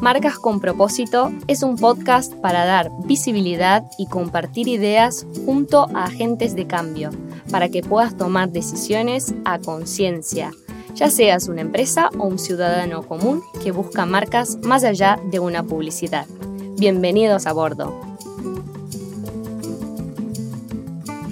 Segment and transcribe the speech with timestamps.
[0.00, 6.54] Marcas con propósito es un podcast para dar visibilidad y compartir ideas junto a agentes
[6.54, 7.10] de cambio,
[7.50, 10.52] para que puedas tomar decisiones a conciencia,
[10.94, 15.64] ya seas una empresa o un ciudadano común que busca marcas más allá de una
[15.64, 16.26] publicidad.
[16.78, 18.00] Bienvenidos a bordo.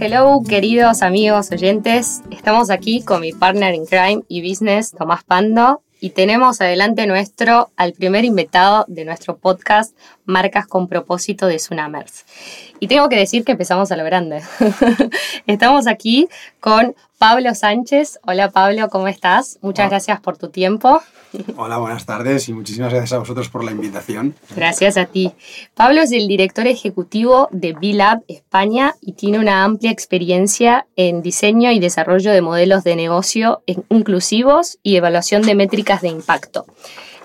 [0.00, 2.20] Hello, queridos amigos oyentes.
[2.30, 7.70] Estamos aquí con mi partner in crime y business, Tomás Pando, y tenemos adelante nuestro
[7.76, 12.24] al primer invitado de nuestro podcast Marcas con propósito de Tsunamers.
[12.80, 14.42] Y tengo que decir que empezamos a lo grande.
[15.46, 16.28] Estamos aquí
[16.60, 18.20] con Pablo Sánchez.
[18.26, 19.58] Hola Pablo, ¿cómo estás?
[19.62, 21.00] Muchas gracias por tu tiempo.
[21.56, 24.34] Hola, buenas tardes y muchísimas gracias a vosotros por la invitación.
[24.54, 25.32] Gracias a ti.
[25.74, 31.70] Pablo es el director ejecutivo de B-Lab España y tiene una amplia experiencia en diseño
[31.72, 36.66] y desarrollo de modelos de negocio inclusivos y evaluación de métricas de impacto.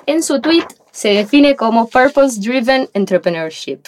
[0.05, 3.81] En su tweet se define como Purpose Driven Entrepreneurship.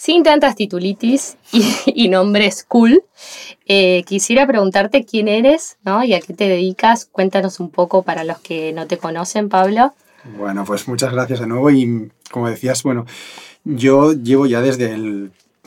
[0.00, 1.36] Sin tantas titulitis
[1.84, 3.04] y, nombres cool,
[3.66, 6.02] eh, quisiera preguntarte quién eres ¿no?
[6.02, 7.04] y a qué te dedicas.
[7.04, 9.92] Cuéntanos un poco para los que no te conocen, Pablo.
[10.38, 13.04] Bueno, pues muchas gracias de nuevo y como decías, bueno,
[13.64, 14.96] yo llevo ya desde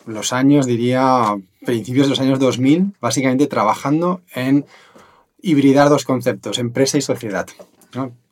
[0.08, 4.66] los años, diría, principios de los años 2000, básicamente trabajando en
[5.44, 7.46] hibridar dos conceptos, empresa y sociedad.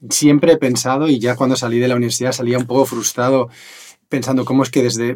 [0.09, 3.49] Siempre he pensado, y ya cuando salí de la universidad salía un poco frustrado
[4.09, 5.16] pensando cómo es que desde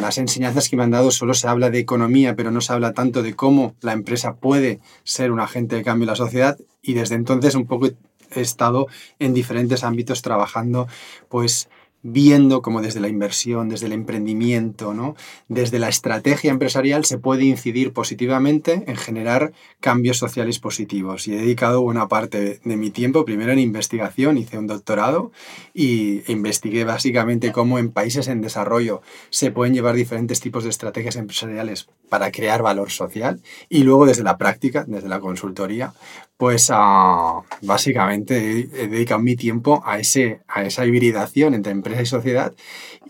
[0.00, 2.94] las enseñanzas que me han dado solo se habla de economía, pero no se habla
[2.94, 6.94] tanto de cómo la empresa puede ser un agente de cambio en la sociedad y
[6.94, 8.86] desde entonces un poco he estado
[9.18, 10.88] en diferentes ámbitos trabajando
[11.28, 11.68] pues
[12.04, 15.16] viendo cómo desde la inversión, desde el emprendimiento, ¿no?
[15.48, 21.26] desde la estrategia empresarial se puede incidir positivamente en generar cambios sociales positivos.
[21.26, 25.32] Y he dedicado buena parte de mi tiempo primero en investigación, hice un doctorado
[25.72, 31.16] y investigué básicamente cómo en países en desarrollo se pueden llevar diferentes tipos de estrategias
[31.16, 33.40] empresariales para crear valor social
[33.70, 35.94] y luego desde la práctica, desde la consultoría,
[36.36, 42.06] pues uh, básicamente he dedicado mi tiempo a, ese, a esa hibridación entre empresa y
[42.06, 42.52] sociedad,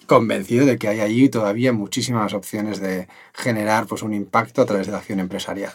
[0.06, 4.86] convencido de que hay allí todavía muchísimas opciones de generar pues, un impacto a través
[4.86, 5.72] de la acción empresarial.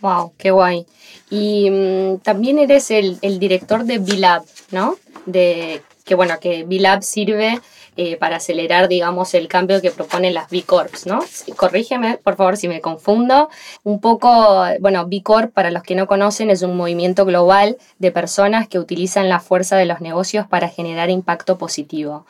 [0.00, 0.32] ¡Wow!
[0.38, 0.86] ¡Qué guay!
[1.28, 4.96] Y mm, también eres el, el director de B-Lab, ¿no?
[5.26, 7.60] De, que bueno, que B-Lab sirve
[8.00, 11.18] eh, para acelerar, digamos, el cambio que proponen las B Corps, ¿no?
[11.56, 13.48] Corrígeme, por favor, si me confundo.
[13.82, 18.12] Un poco, bueno, B Corp, para los que no conocen, es un movimiento global de
[18.12, 22.24] personas que utilizan la fuerza de los negocios para generar impacto positivo.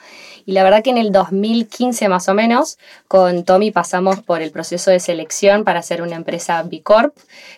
[0.46, 4.50] Y la verdad que en el 2015 más o menos, con Tommy pasamos por el
[4.50, 7.14] proceso de selección para hacer una empresa B Corp,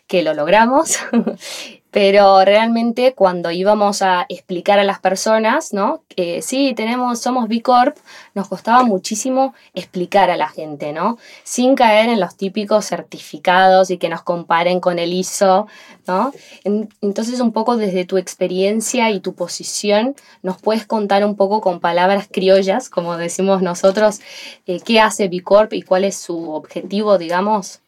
[0.08, 0.98] que lo logramos.
[1.90, 6.02] pero realmente cuando íbamos a explicar a las personas, ¿no?
[6.08, 7.96] Que sí, tenemos, somos B Corp,
[8.34, 11.18] nos costaba muchísimo explicar a la gente, ¿no?
[11.42, 15.66] Sin caer en los típicos certificados y que nos comparen con el ISO,
[16.06, 16.32] ¿no?
[16.64, 21.80] Entonces, un poco desde tu experiencia y tu posición, nos puedes contar un poco con
[21.80, 24.20] palabras criollas, como decimos nosotros,
[24.66, 27.80] eh, qué hace B Corp y cuál es su objetivo, digamos.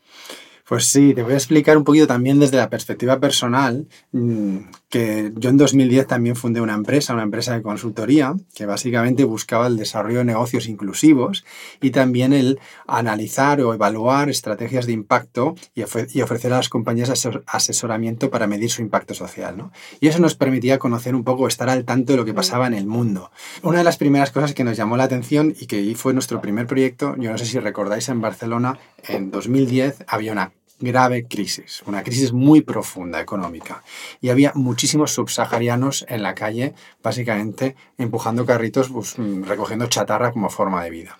[0.72, 4.56] Pues sí, te voy a explicar un poquito también desde la perspectiva personal, mm,
[4.88, 9.66] que yo en 2010 también fundé una empresa, una empresa de consultoría, que básicamente buscaba
[9.66, 11.44] el desarrollo de negocios inclusivos
[11.82, 18.30] y también el analizar o evaluar estrategias de impacto y, ofrecer a las compañías asesoramiento
[18.30, 19.58] para medir su impacto social.
[19.58, 19.72] ¿no?
[20.00, 22.72] Y eso nos permitía conocer un poco, estar al tanto de lo que pasaba en
[22.72, 23.30] el mundo.
[23.62, 26.66] Una de las primeras cosas que nos llamó la atención y que fue nuestro primer
[26.66, 30.52] proyecto, yo no sé si recordáis en Barcelona, en 2010 había una
[30.82, 33.82] grave crisis, una crisis muy profunda económica.
[34.20, 40.50] Y había muchísimos subsaharianos en la calle, básicamente empujando carritos, pues, mm, recogiendo chatarra como
[40.50, 41.18] forma de vida.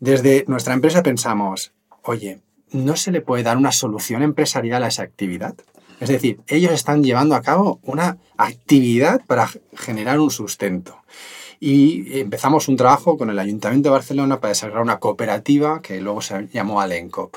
[0.00, 1.72] Desde nuestra empresa pensamos,
[2.02, 2.40] oye,
[2.72, 5.54] ¿no se le puede dar una solución empresarial a esa actividad?
[6.00, 10.98] Es decir, ellos están llevando a cabo una actividad para generar un sustento.
[11.60, 16.20] Y empezamos un trabajo con el Ayuntamiento de Barcelona para desarrollar una cooperativa que luego
[16.20, 17.36] se llamó Alencop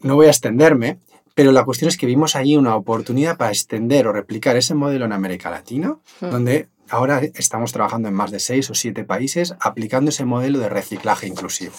[0.00, 0.98] no voy a extenderme,
[1.34, 5.04] pero la cuestión es que vimos allí una oportunidad para extender o replicar ese modelo
[5.04, 6.30] en América Latina, hmm.
[6.30, 10.68] donde ahora estamos trabajando en más de seis o siete países aplicando ese modelo de
[10.68, 11.74] reciclaje inclusivo.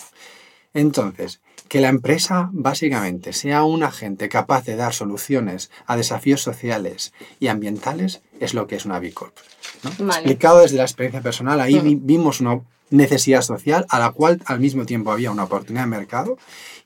[0.73, 7.13] Entonces, que la empresa básicamente sea un agente capaz de dar soluciones a desafíos sociales
[7.39, 9.37] y ambientales es lo que es una B Corp.
[9.83, 12.05] Explicado desde la experiencia personal, ahí hmm.
[12.05, 16.37] vimos una necesidad social a la cual al mismo tiempo había una oportunidad de mercado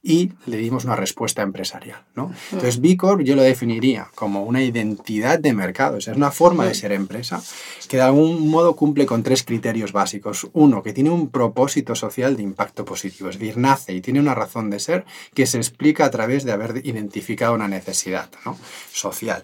[0.01, 2.03] y le dimos una respuesta empresarial.
[2.15, 2.31] ¿no?
[2.51, 6.29] Entonces, B Corp yo lo definiría como una identidad de mercado, o sea, es una
[6.29, 7.41] forma de ser empresa
[7.89, 10.47] que de algún modo cumple con tres criterios básicos.
[10.53, 14.35] Uno, que tiene un propósito social de impacto positivo, es decir, nace y tiene una
[14.35, 18.57] razón de ser que se explica a través de haber identificado una necesidad ¿no?
[18.91, 19.43] social.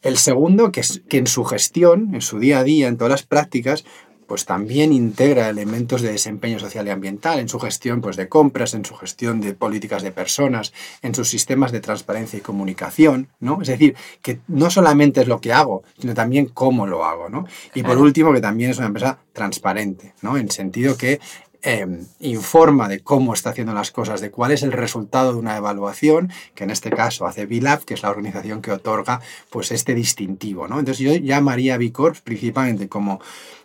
[0.00, 3.10] El segundo, que, es, que en su gestión, en su día a día, en todas
[3.10, 3.84] las prácticas,
[4.28, 8.74] pues también integra elementos de desempeño social y ambiental en su gestión pues, de compras,
[8.74, 13.62] en su gestión de políticas de personas, en sus sistemas de transparencia y comunicación, ¿no?
[13.62, 17.46] Es decir, que no solamente es lo que hago, sino también cómo lo hago, ¿no?
[17.74, 20.36] Y por último, que también es una empresa transparente, ¿no?
[20.36, 21.20] En sentido que
[21.60, 25.56] Em, informa de cómo está haciendo las cosas, de cuál es el resultado de una
[25.56, 29.20] evaluación, que en este caso hace BILAB, que es la organización que otorga
[29.50, 30.68] pues, este distintivo.
[30.68, 30.78] ¿no?
[30.78, 33.20] Entonces yo llamaría a Bicorp principalmente como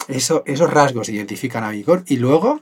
[0.08, 2.62] eso, esos rasgos identifican a Bicorp y luego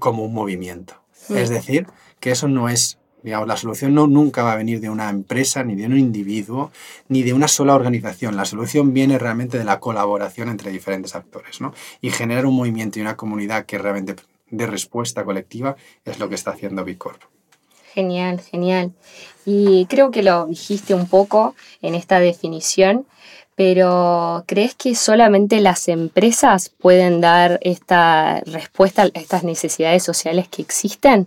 [0.00, 0.94] como un movimiento.
[1.28, 1.36] Mm.
[1.36, 1.86] Es decir,
[2.18, 5.62] que eso no es Digamos, la solución no, nunca va a venir de una empresa,
[5.62, 6.72] ni de un individuo,
[7.08, 8.36] ni de una sola organización.
[8.36, 11.72] La solución viene realmente de la colaboración entre diferentes actores, ¿no?
[12.00, 14.16] Y generar un movimiento y una comunidad que realmente
[14.52, 17.20] de respuesta colectiva es lo que está haciendo Bicorp.
[17.92, 18.92] Genial, genial.
[19.44, 23.06] Y creo que lo dijiste un poco en esta definición,
[23.56, 30.62] pero ¿crees que solamente las empresas pueden dar esta respuesta a estas necesidades sociales que
[30.62, 31.26] existen?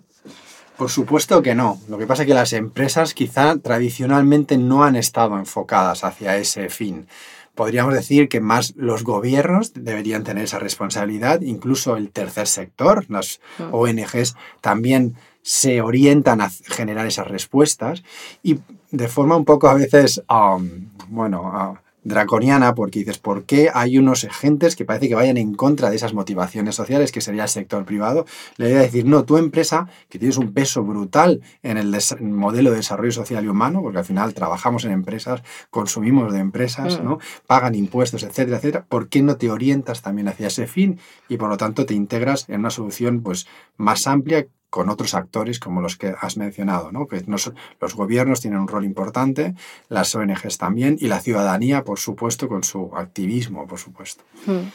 [0.78, 1.80] Por supuesto que no.
[1.88, 6.70] Lo que pasa es que las empresas quizá tradicionalmente no han estado enfocadas hacia ese
[6.70, 7.08] fin
[7.56, 13.40] podríamos decir que más los gobiernos deberían tener esa responsabilidad, incluso el tercer sector, las
[13.58, 13.74] mm.
[13.74, 18.04] ONGs también se orientan a generar esas respuestas
[18.44, 18.60] y
[18.92, 24.24] de forma un poco a veces, um, bueno, draconiana porque dices, ¿por qué hay unos
[24.24, 27.84] agentes que parece que vayan en contra de esas motivaciones sociales, que sería el sector
[27.84, 28.26] privado?
[28.56, 32.70] Le voy a decir, no, tu empresa, que tienes un peso brutal en el modelo
[32.70, 37.04] de desarrollo social y humano, porque al final trabajamos en empresas, consumimos de empresas, mm.
[37.04, 37.20] ¿no?
[37.48, 41.50] pagan impuestos, etcétera, etcétera, ¿por qué no te orientas también hacia ese fin y por
[41.50, 43.48] lo tanto te integras en una solución pues,
[43.78, 47.08] más amplia con otros actores como los que has mencionado, ¿no?
[47.08, 49.56] que los gobiernos tienen un rol importante,
[49.90, 54.24] las ONGs también y la ciudadanía, por supuesto, con su activismo, por supuesto.
[54.46, 54.70] Hmm,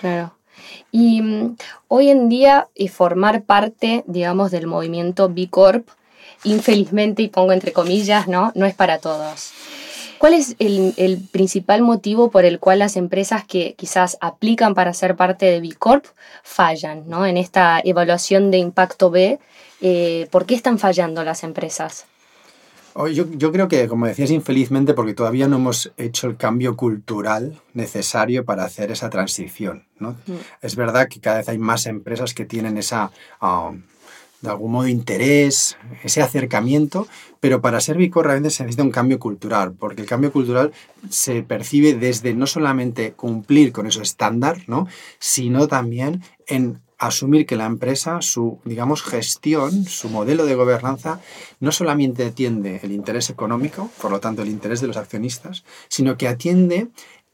[0.00, 0.34] claro.
[0.92, 1.56] Y mm,
[1.88, 5.88] hoy en día y formar parte, digamos, del movimiento B Corp,
[6.44, 8.52] infelizmente, y pongo entre comillas, ¿no?
[8.54, 9.52] no es para todos.
[10.20, 15.16] ¿Cuál es el, principal motivo por el cual las empresas que quizás aplican para ser
[15.16, 16.04] parte de B Corp
[16.42, 17.24] fallan ¿no?
[17.24, 19.38] en esta evaluación de impacto B?
[19.80, 22.04] Eh, ¿Por qué están fallando las empresas?
[23.14, 27.58] Yo, yo, creo que, como decías, infelizmente, porque todavía no hemos hecho el cambio cultural
[27.72, 29.86] necesario para hacer esa transición.
[29.98, 30.18] ¿no?
[30.26, 30.34] Mm.
[30.60, 33.84] Es verdad que cada vez hay más empresas que tienen esa, um,
[34.40, 37.06] de algún modo interés, ese acercamiento,
[37.40, 40.72] pero para ser Bicorp realmente se necesita un cambio cultural, porque el cambio cultural
[41.08, 44.86] se percibe desde no solamente cumplir con ese estándar, ¿no?
[45.18, 51.20] sino también en asumir que la empresa, su, digamos, gestión, su modelo de gobernanza,
[51.58, 56.18] no solamente atiende el interés económico, por lo tanto el interés de los accionistas, sino
[56.18, 56.88] que atiende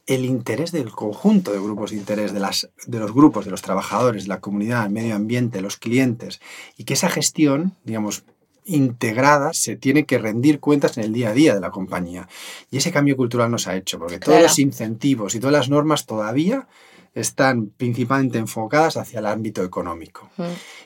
[0.06, 3.62] el interés del conjunto de grupos de interés, de, las, de los grupos, de los
[3.62, 6.40] trabajadores, la comunidad, el medio ambiente, los clientes,
[6.76, 8.24] y que esa gestión, digamos,
[8.64, 12.28] integrada se tiene que rendir cuentas en el día a día de la compañía.
[12.70, 15.68] Y ese cambio cultural no se ha hecho, porque todos los incentivos y todas las
[15.68, 16.68] normas todavía
[17.14, 20.30] están principalmente enfocadas hacia el ámbito económico.
[20.36, 20.42] Mm.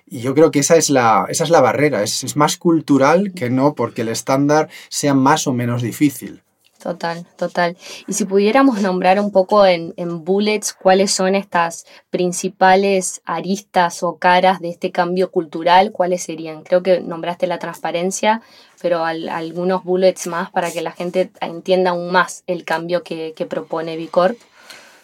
[0.06, 3.32] Y yo creo que esa es la, esa es la barrera, es, es más cultural
[3.34, 6.42] que no porque el estándar sea más o menos difícil.
[6.82, 7.76] Total, total.
[8.06, 9.92] Y si pudiéramos nombrar un poco en,
[10.25, 16.62] bullets cuáles son estas principales aristas o caras de este cambio cultural, ¿cuáles serían?
[16.62, 18.40] Creo que nombraste la transparencia,
[18.80, 23.44] pero algunos bullets más para que la gente entienda aún más el cambio que, que
[23.44, 24.38] propone Bicorp.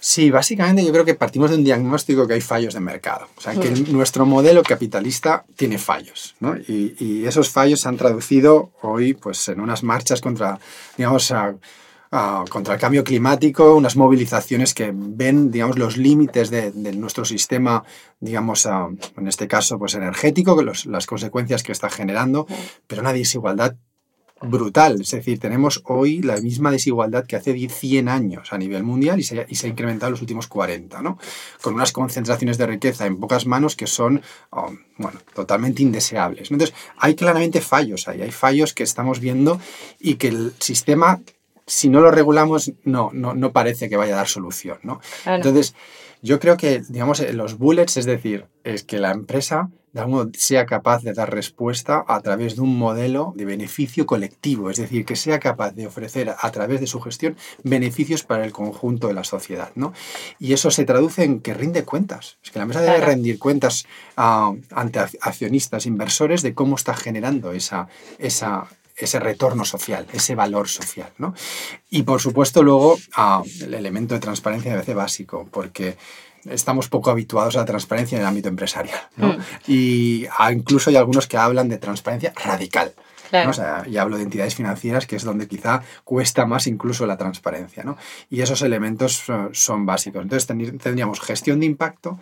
[0.00, 3.29] Sí, básicamente yo creo que partimos de un diagnóstico que hay fallos de mercado.
[3.37, 3.93] O sea, que mm.
[3.93, 6.35] nuestro modelo capitalista tiene fallos.
[6.41, 6.57] ¿no?
[6.57, 10.59] Y, y, esos fallos se han traducido hoy pues, en unas marchas contra,
[10.97, 11.33] digamos,
[12.49, 17.85] contra el cambio climático, unas movilizaciones que ven, digamos, los límites de, de nuestro sistema,
[18.21, 22.47] digamos, en este caso, pues energético, los, las consecuencias que está generando,
[22.87, 23.76] pero una desigualdad
[24.43, 25.00] brutal.
[25.00, 29.23] Es decir, tenemos hoy la misma desigualdad que hace 100 años a nivel mundial y
[29.23, 31.19] se, ha incrementado en los últimos 40, ¿no?
[31.62, 36.50] Con unas concentraciones de riqueza en pocas manos que son, oh, bueno, totalmente indeseables.
[36.50, 39.61] Entonces, hay claramente fallos ahí, hay fallos que estamos viendo
[39.99, 41.21] y que el sistema
[41.69, 45.00] si no lo regulamos, no, no, no parece que vaya a dar solución, ¿no?
[45.25, 45.75] Entonces,
[46.23, 50.31] yo creo que, digamos, los bullets, es decir, es que la empresa de algún modo
[50.37, 55.07] sea capaz de dar respuesta a través de un modelo de beneficio colectivo, es decir,
[55.07, 59.15] que sea capaz de ofrecer a través de su gestión beneficios para el conjunto de
[59.15, 59.95] la sociedad, ¿no?
[60.38, 62.37] Y eso se traduce en que rinde cuentas.
[62.45, 63.87] Es que la empresa debe rendir cuentas
[64.19, 67.88] ah, ante accionistas, inversores, de cómo está generando esa,
[68.19, 68.67] esa,
[68.99, 71.11] ese retorno social, ese valor social.
[71.17, 71.33] ¿no?
[71.88, 75.97] Y por supuesto luego ah, el elemento de transparencia me parece básico, porque
[76.50, 78.99] estamos poco habituados a la transparencia en el ámbito empresarial.
[79.17, 79.29] ¿no?
[79.29, 79.38] Mm.
[79.67, 82.93] Y incluso hay algunos que hablan de transparencia radical.
[83.49, 87.17] O sea, y hablo de entidades financieras, que es donde quizá cuesta más incluso la
[87.17, 87.83] transparencia.
[87.83, 87.97] ¿no?
[88.31, 90.23] Y esos elementos eh, son básicos.
[90.23, 92.19] Entonces tendríamos gestión de impacto,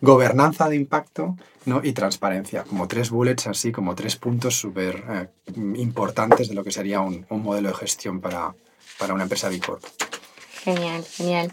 [0.00, 1.80] gobernanza de impacto ¿no?
[1.82, 5.28] y transparencia, como tres bullets, así como tres puntos súper eh,
[5.76, 8.54] importantes de lo que sería un, un, modelo de gestión para,
[8.98, 9.84] para una empresa B Corp.
[10.64, 11.52] Genial, genial.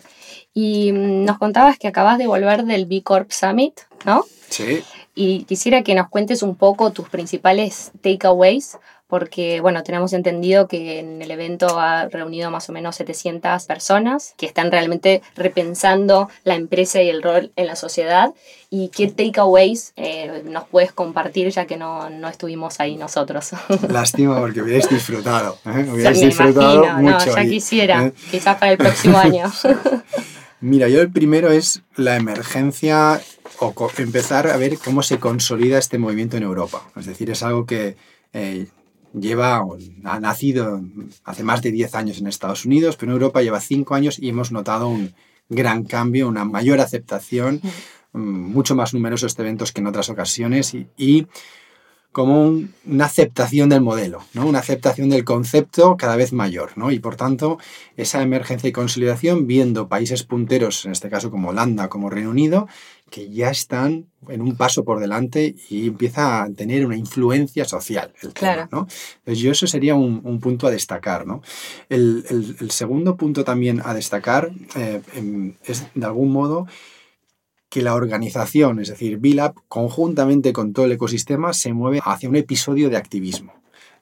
[0.53, 4.25] Y mm, nos contabas que acabas de volver del B Corp Summit, ¿no?
[4.50, 4.83] Sí.
[5.15, 8.77] Y quisiera que nos cuentes un poco tus principales takeaways
[9.15, 14.34] porque bueno, tenemos entendido que en el evento ha reunido más o menos 700 personas
[14.36, 18.34] que están realmente repensando la empresa y el rol en la sociedad.
[18.69, 23.51] ¿Y qué takeaways eh, nos puedes compartir ya que no, no, estuvimos ahí nosotros?
[23.88, 25.60] Lástima porque hubierais disfrutado.
[25.65, 25.88] ¿eh?
[25.89, 27.27] Hubierais disfrutado mucho.
[27.27, 28.13] No, ya quisiera, ¿eh?
[28.31, 29.50] quizás para el próximo año.
[30.60, 33.22] Mira, yo el primero es la emergencia
[33.60, 36.86] o empezar a ver cómo se consolida este movimiento en Europa.
[36.98, 37.95] Es decir, es algo que
[38.38, 38.67] eh,
[39.19, 39.65] lleva,
[40.03, 40.81] ha nacido
[41.24, 44.29] hace más de 10 años en Estados Unidos, pero en Europa lleva 5 años y
[44.29, 45.13] hemos notado un
[45.50, 47.62] gran cambio, una mayor aceptación,
[48.13, 51.27] mm, mucho más numerosos este eventos que en otras ocasiones y,
[52.12, 54.45] como una aceptación del modelo, ¿no?
[54.45, 56.72] una aceptación del concepto cada vez mayor.
[56.77, 56.89] ¿no?
[56.91, 57.57] Y por tanto,
[57.98, 62.69] esa emergencia y consolidación, viendo países punteros, en este caso como Holanda, como Reino Unido,
[63.09, 68.12] que ya están en un paso por delante y empieza a tener una influencia social
[68.21, 68.67] el claro.
[68.71, 68.88] ¿no?
[69.19, 71.27] Entonces yo eso sería un, punto a destacar.
[71.27, 71.41] ¿no?
[71.89, 72.25] El,
[72.69, 76.67] segundo punto también a destacar eh, em, es de algún modo
[77.69, 82.38] que la organización, es decir, BILAB, conjuntamente con todo el ecosistema, se mueve hacia un
[82.38, 83.53] episodio de activismo.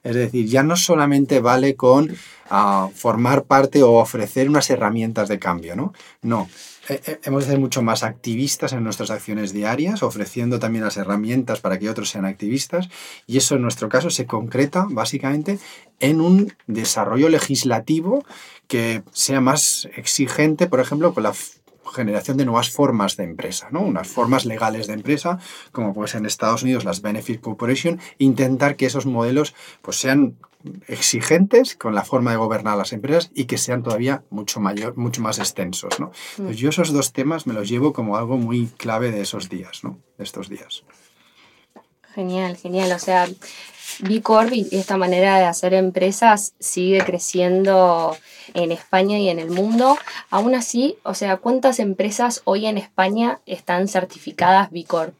[0.04, 2.14] Es decir, ya no solamente vale con
[2.50, 5.94] ah, formar parte o ofrecer unas herramientas de cambio, ¿no?
[6.22, 6.48] No,
[6.88, 10.98] eh, eh, hemos de ser mucho más activistas en nuestras acciones diarias, ofreciendo también las
[10.98, 12.90] herramientas para que otros sean activistas.
[13.26, 15.58] Y eso en nuestro caso se concreta básicamente
[16.00, 18.24] en un desarrollo legislativo
[18.68, 21.32] que sea más exigente, por ejemplo, con la
[21.94, 23.80] generación de nuevas formas de empresa, ¿no?
[23.80, 25.38] unas formas legales de empresa,
[25.72, 30.36] como pues en Estados Unidos las Benefit Corporation, intentar que esos modelos pues sean
[30.88, 35.20] exigentes con la forma de gobernar las empresas y que sean todavía mucho, mayor, mucho
[35.20, 36.00] más extensos.
[36.00, 36.10] ¿no?
[36.38, 36.50] Mm.
[36.50, 39.98] yo esos dos temas me los llevo como algo muy clave de esos días, ¿no?
[40.18, 40.84] de estos días.
[42.14, 42.92] Genial, genial.
[42.92, 43.28] O sea,
[44.00, 48.16] B Corp y esta manera de hacer empresas sigue creciendo
[48.54, 49.98] en España y en el mundo.
[50.30, 55.14] Aún así, o sea, ¿cuántas empresas hoy en España están certificadas B Corp?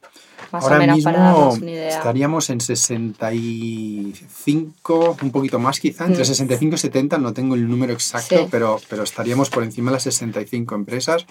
[0.51, 6.75] Ahora mismo estaríamos en 65, un poquito más quizá, entre 65 mm.
[6.75, 10.75] y 70, no tengo el número exacto, pero, pero estaríamos por encima de las 65
[10.75, 11.25] empresas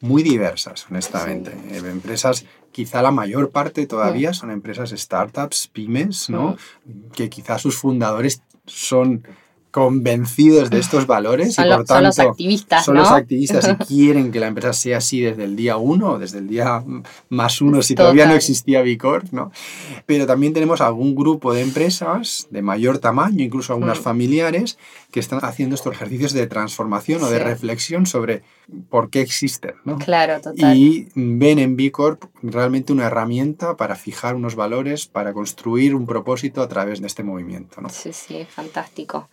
[0.00, 1.52] muy diversas, honestamente.
[1.70, 2.44] Eh, empresas,
[2.76, 6.58] quizá la mayor parte todavía son empresas startups, pymes, ¿no?
[7.14, 9.26] Que quizá sus fundadores son
[9.76, 13.84] convencidos de estos valores son y por tanto son los activistas, son los activistas y
[13.84, 16.82] quieren que la empresa sea así desde el día uno desde el día
[17.28, 19.52] más uno si todavía no existía Vicor, ¿no?
[20.06, 24.02] Pero también tenemos algún grupo de empresas de mayor tamaño, incluso algunas mm.
[24.02, 24.78] familiares,
[25.10, 28.42] que están haciendo estos ejercicios de transformación o de reflexión sobre
[28.88, 29.98] por qué existen, ¿no?
[29.98, 30.76] Claro, total.
[30.76, 36.06] Y ven en B Corp realmente una herramienta para fijar unos valores, para construir un
[36.06, 37.88] propósito a través de este movimiento, ¿no?
[37.88, 39.28] Sí, sí, fantástico.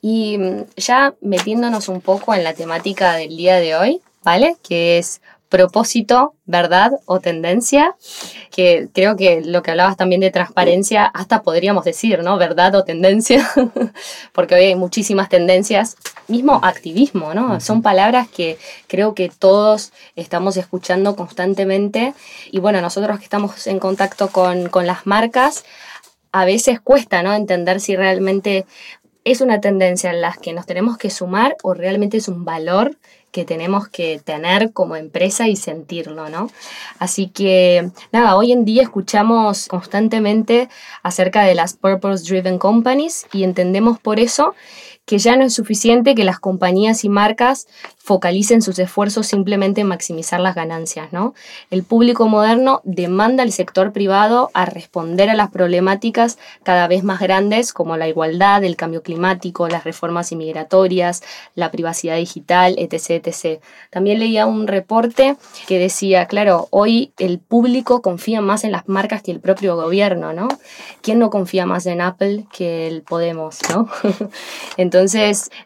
[0.00, 4.56] Y mm, ya metiéndonos un poco en la temática del día de hoy, ¿vale?
[4.62, 7.96] Que es propósito, verdad o tendencia,
[8.50, 12.36] que creo que lo que hablabas también de transparencia, hasta podríamos decir, ¿no?
[12.36, 13.48] Verdad o tendencia,
[14.32, 15.96] porque hoy hay muchísimas tendencias,
[16.28, 17.60] mismo activismo, ¿no?
[17.60, 22.14] Son palabras que creo que todos estamos escuchando constantemente
[22.50, 25.64] y bueno, nosotros que estamos en contacto con, con las marcas,
[26.32, 27.32] a veces cuesta, ¿no?
[27.32, 28.66] Entender si realmente
[29.26, 32.96] es una tendencia en la que nos tenemos que sumar o realmente es un valor
[33.32, 36.48] que tenemos que tener como empresa y sentirlo, ¿no?
[37.00, 40.68] Así que nada, hoy en día escuchamos constantemente
[41.02, 44.54] acerca de las purpose driven companies y entendemos por eso
[45.06, 49.86] que ya no es suficiente que las compañías y marcas focalicen sus esfuerzos simplemente en
[49.86, 51.34] maximizar las ganancias, ¿no?
[51.70, 57.20] El público moderno demanda al sector privado a responder a las problemáticas cada vez más
[57.20, 61.22] grandes como la igualdad, el cambio climático, las reformas inmigratorias,
[61.54, 63.60] la privacidad digital, etc, etc.
[63.90, 65.36] También leía un reporte
[65.68, 70.32] que decía, claro, hoy el público confía más en las marcas que el propio gobierno,
[70.32, 70.48] ¿no?
[71.00, 73.88] ¿Quién no confía más en Apple que el Podemos, ¿no?
[74.76, 74.95] Entonces,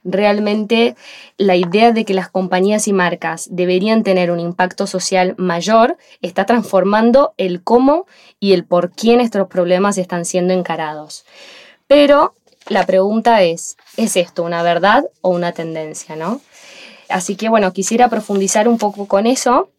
[0.04, 0.96] realmente
[1.37, 6.46] la idea de que las compañías y marcas deberían tener un impacto social mayor está
[6.46, 8.06] transformando el cómo
[8.38, 11.25] y el por qué nuestros problemas están siendo encarados.
[11.87, 12.34] Pero
[12.68, 16.40] la pregunta es, ¿es esto una verdad o una tendencia, no?
[17.08, 19.70] Así que bueno, quisiera profundizar un poco con eso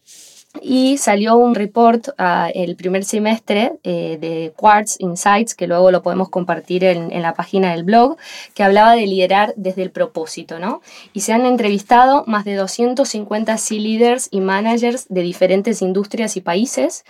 [0.60, 6.04] y salió un report uh, el primer semestre eh, de Quartz Insights, que luego lo
[6.04, 8.18] podemos compartir en, en, la página del blog,
[8.54, 10.82] que hablaba de liderar desde el propósito, ¿no?
[11.14, 17.06] Y se han entrevistado más de 250 C-leaders y managers de diferentes industrias y países,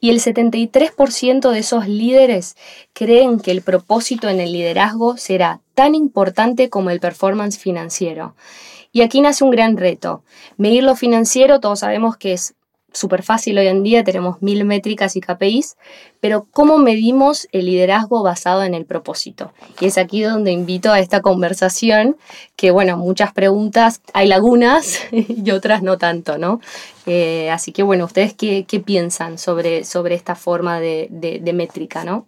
[0.00, 2.56] y el 73% de esos líderes
[2.92, 8.36] creen que el propósito en el liderazgo será tan importante como el performance financiero.
[8.92, 10.22] Y aquí nace un gran reto.
[10.56, 12.54] Medir lo financiero, todos sabemos que es
[12.94, 15.76] súper fácil hoy en día, tenemos mil métricas y KPIs,
[16.20, 19.52] pero ¿cómo medimos el liderazgo basado en el propósito?
[19.80, 22.16] Y es aquí donde invito a esta conversación,
[22.56, 26.60] que bueno, muchas preguntas, hay lagunas y otras no tanto, ¿no?
[27.06, 31.52] Eh, así que bueno, ¿ustedes qué, qué piensan sobre, sobre esta forma de, de, de
[31.52, 32.26] métrica, no?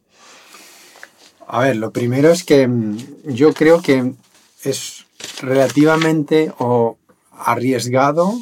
[1.46, 4.12] A ver, lo primero es que mm, yo creo que
[4.64, 5.06] es
[5.40, 6.98] relativamente o
[7.30, 8.34] arriesgado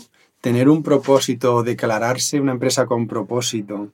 [0.45, 3.89] tener un propósito, declararse una empresa con propósito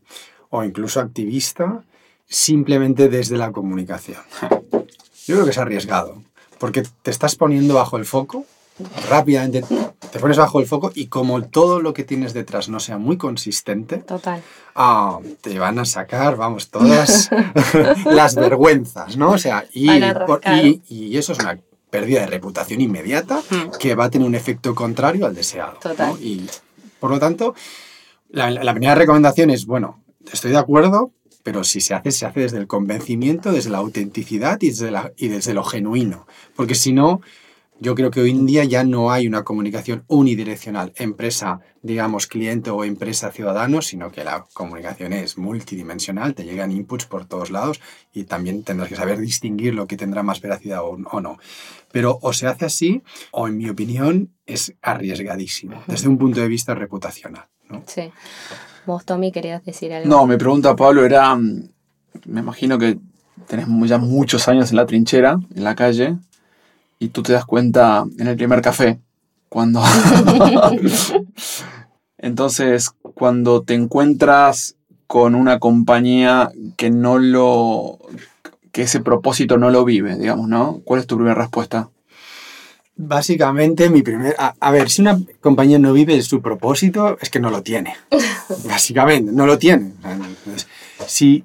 [0.49, 1.85] o incluso activista
[2.27, 4.19] simplemente desde la comunicación.
[5.29, 6.21] Yo creo que es arriesgado,
[6.59, 8.47] porque te estás poniendo bajo el foco,
[9.09, 9.63] rápidamente
[10.11, 13.17] te pones bajo el foco y como todo lo que tienes detrás no sea muy
[13.17, 14.43] consistente, Total.
[14.75, 17.31] Ah, te van a sacar, vamos, todas
[18.07, 19.31] las vergüenzas, ¿no?
[19.31, 23.79] O sea, y, y, y eso es una pérdida de reputación inmediata mm.
[23.79, 25.79] que va a tener un efecto contrario al deseado.
[25.81, 26.11] Total.
[26.11, 26.19] ¿no?
[26.21, 26.47] Y
[26.99, 27.55] por lo tanto,
[28.29, 31.13] la, la, primera recomendación es, bueno, estoy de acuerdo,
[31.43, 35.13] pero si se hace, se hace desde el convencimiento, desde la autenticidad y desde, la,
[35.17, 36.27] y desde lo genuino.
[36.55, 37.21] Porque si no,
[37.83, 42.69] yo creo que hoy en día ya no hay una comunicación unidireccional, empresa, digamos, cliente
[42.69, 47.81] o empresa ciudadano, sino que la comunicación es multidimensional, te llegan inputs por todos lados
[48.13, 51.39] y también tendrás que saber distinguir lo que tendrá más veracidad o, o no.
[51.93, 56.49] Pero o se hace así, o en mi opinión es arriesgadísimo, desde un punto de
[56.49, 57.47] vista reputacional.
[57.69, 57.83] ¿no?
[57.87, 58.11] Sí.
[58.87, 60.09] Vos, Tommy, querías decir algo.
[60.09, 62.99] No, mi pregunta, Pablo, era, me imagino que
[63.47, 66.17] tenés ya muchos años en la trinchera, en la calle,
[66.99, 69.01] y tú te das cuenta en el primer café,
[69.49, 69.83] cuando...
[72.23, 74.77] Entonces, cuando te encuentras
[75.07, 77.99] con una compañía que no lo...
[78.81, 80.81] que ese propósito no lo vive, digamos, ¿no?
[80.87, 81.91] ¿Cuál es tu primera respuesta?
[82.97, 84.35] Básicamente, mi primer.
[84.39, 87.95] A, a, ver, si una compañía no vive su propósito, es que no lo tiene.
[88.65, 89.93] Básicamente, no lo tiene.
[90.03, 90.67] Entonces,
[91.07, 91.45] si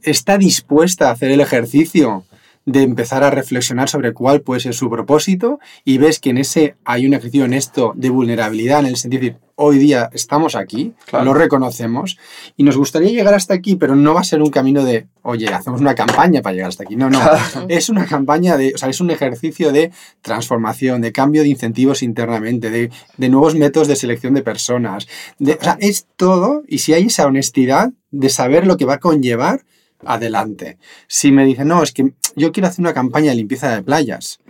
[0.00, 2.22] está dispuesta a hacer el ejercicio
[2.66, 6.76] de empezar a reflexionar sobre cuál puede ser su propósito y ves que en ese
[6.84, 10.92] hay un ejercicio honesto de vulnerabilidad, en el sentido de decir, hoy día estamos aquí,
[11.06, 11.24] claro.
[11.24, 12.18] lo reconocemos
[12.56, 15.48] y nos gustaría llegar hasta aquí, pero no va a ser un camino de, oye,
[15.48, 16.94] hacemos una campaña para llegar hasta aquí.
[16.94, 17.66] No, no, claro.
[17.68, 22.02] es una campaña de, o sea, es un ejercicio de transformación, de cambio de incentivos
[22.02, 25.08] internamente, de, de nuevos métodos de selección de personas.
[25.38, 28.94] De, o sea, es todo y si hay esa honestidad de saber lo que va
[28.94, 29.64] a conllevar,
[30.06, 30.78] adelante.
[31.06, 34.40] Si me dicen, no, es que yo quiero hacer una campaña de limpieza de playas.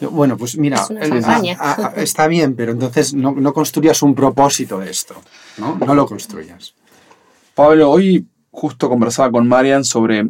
[0.00, 4.78] Bueno, pues mira, a, a, a, está bien, pero entonces no, no, construyas un propósito
[4.78, 5.14] de esto,
[5.58, 5.76] ¿no?
[5.76, 6.74] No lo construyas.
[7.54, 10.26] Pablo, hoy justo conversaba con Marian sobre,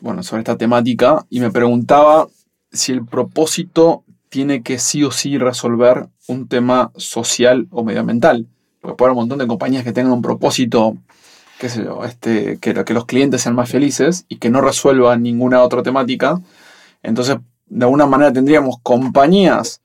[0.00, 2.28] bueno, sobre esta temática y me preguntaba
[2.72, 8.46] si el propósito tiene que sí o sí resolver un tema social o medioambiental.
[8.80, 10.96] Porque puede haber un montón de compañías que tengan un propósito
[11.60, 15.22] qué sé yo, este, que, que los clientes sean más felices y que no resuelvan
[15.22, 16.40] ninguna otra temática.
[17.02, 19.82] Entonces, de alguna manera tendríamos compañías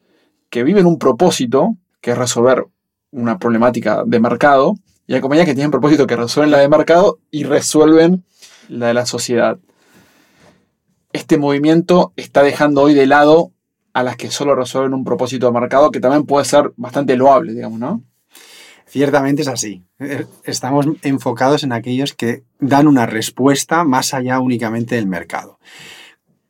[0.50, 2.66] que viven un propósito, que es resolver
[3.12, 7.20] una problemática de mercado, y hay compañías que tienen propósito que resuelven la de mercado
[7.30, 8.24] y resuelven
[8.70, 9.60] la de la sociedad.
[11.12, 13.52] Este movimiento está dejando hoy de lado
[13.92, 17.54] a las que solo resuelven un propósito de mercado, que también puede ser bastante loable,
[17.54, 18.02] digamos, ¿no?
[18.96, 19.84] Ciertamente es así.
[20.46, 25.60] Estamos enfocados en aquellos que dan una respuesta más allá únicamente del mercado.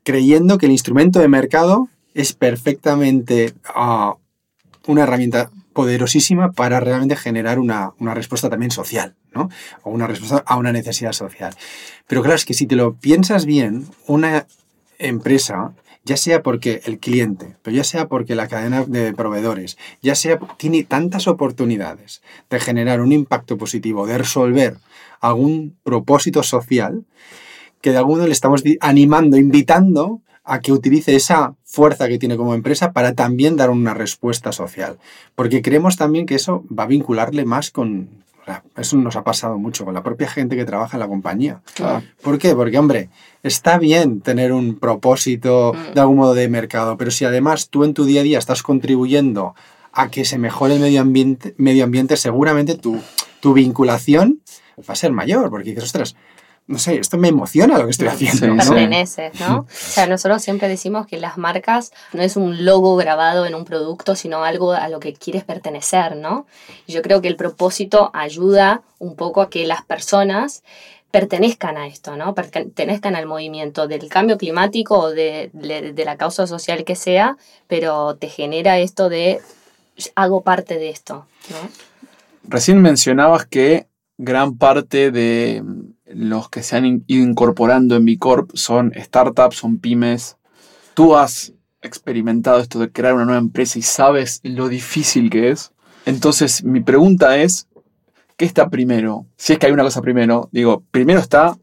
[0.04, 4.18] Creyendo que el instrumento de mercado es perfectamente ah,
[4.86, 9.50] una herramienta poderosísima para realmente generar una, una, respuesta también social, ¿no?
[9.82, 11.56] O una respuesta a una necesidad social.
[12.06, 14.46] Pero claro, es que si te lo piensas bien, una
[15.00, 15.74] empresa,
[16.06, 20.40] ya sea porque el cliente, pero ya sea porque la cadena de proveedores, ya sea
[20.58, 24.78] tiene tantas oportunidades de generar un impacto positivo, de resolver
[25.20, 27.06] algún propósito social,
[27.82, 32.54] que de alguno le estamos animando, invitando a que utilice esa fuerza que tiene como
[32.54, 35.00] empresa para también dar una respuesta social.
[35.34, 38.24] Porque creemos también que eso va a vincularle más con...
[38.76, 41.62] Eso nos ha pasado mucho con la propia gente que trabaja en la compañía.
[42.22, 42.54] ¿Por qué?
[42.56, 43.10] Porque, hombre,
[43.44, 45.94] está bien tener un propósito mm.
[45.94, 48.64] de algún modo de mercado, pero si además tú en tu día a día estás
[48.64, 49.56] contribuyendo
[49.92, 53.00] a que se mejore el medio ambiente, medio ambiente seguramente tu,
[53.40, 54.42] tu vinculación
[54.78, 56.16] va a ser mayor, porque dices, ostras,
[56.68, 58.48] no sé, esto me emociona lo que estoy haciendo.
[58.48, 58.56] ¿no?
[59.40, 59.60] ¿no?
[59.60, 63.66] O sea, nosotros siempre decimos que las marcas no es un logo grabado en un
[63.66, 66.48] producto, sino algo a lo que quieres pertenecer, ¿no?
[66.88, 70.64] yo creo que el propósito ayuda un poco a que las personas
[71.12, 72.36] pertenezcan a esto, ¿no?
[72.36, 78.16] Pertenezcan al movimiento del cambio climático o de, de la causa social que sea, pero
[78.16, 79.40] te genera esto de
[80.16, 81.70] hago parte de esto, ¿no?
[82.44, 85.64] Recién mencionabas que gran parte de
[86.16, 90.38] los que se han ido incorporando en Bicorp son startups, son pymes.
[90.94, 95.72] Tú has experimentado esto de crear una nueva empresa y sabes lo difícil que es.
[96.06, 97.68] Entonces, mi pregunta es,
[98.38, 99.26] ¿qué está primero?
[99.36, 101.58] Si es que hay una cosa primero, digo, primero está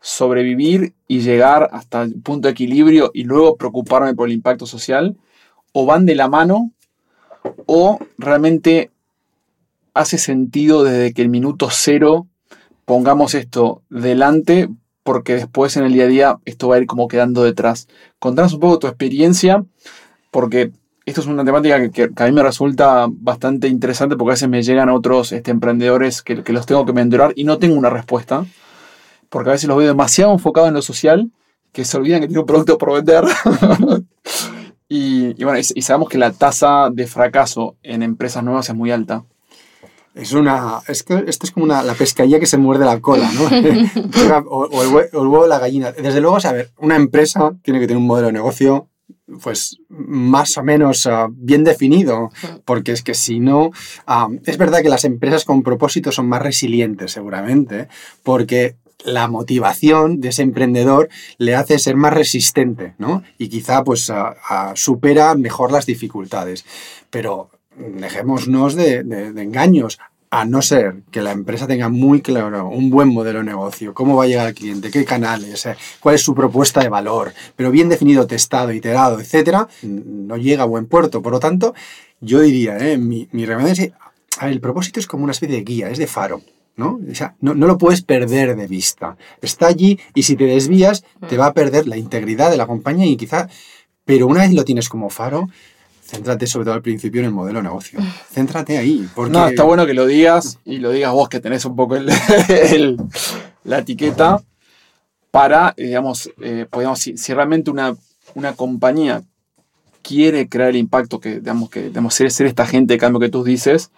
[0.00, 5.16] sobrevivir y llegar hasta el punto de equilibrio y luego preocuparme por el impacto social,
[5.72, 6.70] o van de la mano,
[7.66, 8.90] o realmente
[9.94, 12.28] hace sentido desde que el minuto cero
[12.86, 14.70] pongamos esto delante
[15.02, 17.88] porque después en el día a día esto va a ir como quedando detrás.
[18.18, 19.64] Contanos un poco tu experiencia,
[20.30, 20.72] porque
[21.04, 24.62] esto es una temática que, a mí me resulta bastante interesante porque a veces me
[24.62, 28.44] llegan otros este, emprendedores que, los tengo que mentorar y no tengo una respuesta,
[29.28, 31.30] porque a veces los veo demasiado enfocados en lo social
[31.72, 33.24] que se olvidan que tienen un producto por vender.
[34.88, 39.24] y, bueno, y sabemos que la tasa de fracaso en empresas nuevas es muy alta.
[40.16, 40.80] Es una.
[40.88, 43.44] Es que esto es como una, la pescadilla que se muerde la cola, ¿no?
[44.50, 45.92] o, el huevo, de la gallina.
[45.92, 48.88] Desde luego, a ver, una empresa tiene que tener un modelo de negocio
[49.42, 52.30] pues más o menos ah, bien definido,
[52.64, 53.72] porque es que si no,
[54.06, 57.88] ah, es verdad que las empresas con propósito son más resilientes seguramente,
[58.22, 63.22] porque la motivación de ese emprendedor le hace ser más resistente, ¿no?
[63.36, 66.64] Y quizá pues ah, supera mejor las dificultades.
[67.10, 69.98] Pero dejémonos de, de, engaños,
[70.30, 74.16] a no ser que la empresa tenga muy claro un buen modelo de negocio, cómo
[74.16, 77.70] va a llegar al cliente, qué canales, eh, cuál es su propuesta de valor, pero
[77.70, 81.22] bien definido, testado, iterado, etcétera, no llega a buen puerto.
[81.22, 81.74] Por lo tanto,
[82.20, 83.92] yo diría, eh, mi, mi remedio es,
[84.42, 86.42] el propósito es como una especie de guía, es de faro.
[86.76, 87.00] ¿no?
[87.10, 89.16] O sea, no, no, lo puedes perder de vista.
[89.40, 93.06] Está allí y si te desvías, te va a perder la integridad de la compañía
[93.06, 93.48] y quizá,
[94.04, 95.48] pero una vez lo tienes como faro,
[96.06, 97.98] Céntrate sobre todo al principio en el modelo de negocio.
[98.32, 99.08] Céntrate ahí.
[99.14, 99.32] Porque...
[99.32, 102.06] No, está bueno que lo digas y lo digas vos que tenés un poco el,
[103.64, 104.40] la etiqueta
[105.32, 107.96] para, digamos, eh, podemos, si, realmente una,
[108.34, 109.22] una compañía
[110.02, 113.28] quiere crear el impacto que, digamos, que digamos, ser, ser esta gente de cambio que
[113.28, 113.90] tú dices,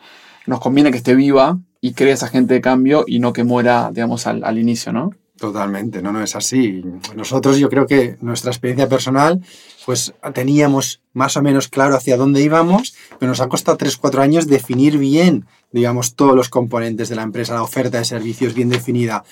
[0.47, 3.91] nos conviene que esté viva y cree esa gente de cambio y no que muera,
[3.93, 5.13] digamos, al, al inicio, ¿no?
[5.39, 6.83] Totalmente, no, no es así.
[7.15, 9.41] Nosotros yo creo que nuestra experiencia personal,
[9.87, 14.49] pues teníamos más o menos claro hacia dónde íbamos, pero nos ha costado 3-4 años
[14.49, 19.23] definir bien, digamos, todos los componentes de la empresa, la oferta de servicios bien definida.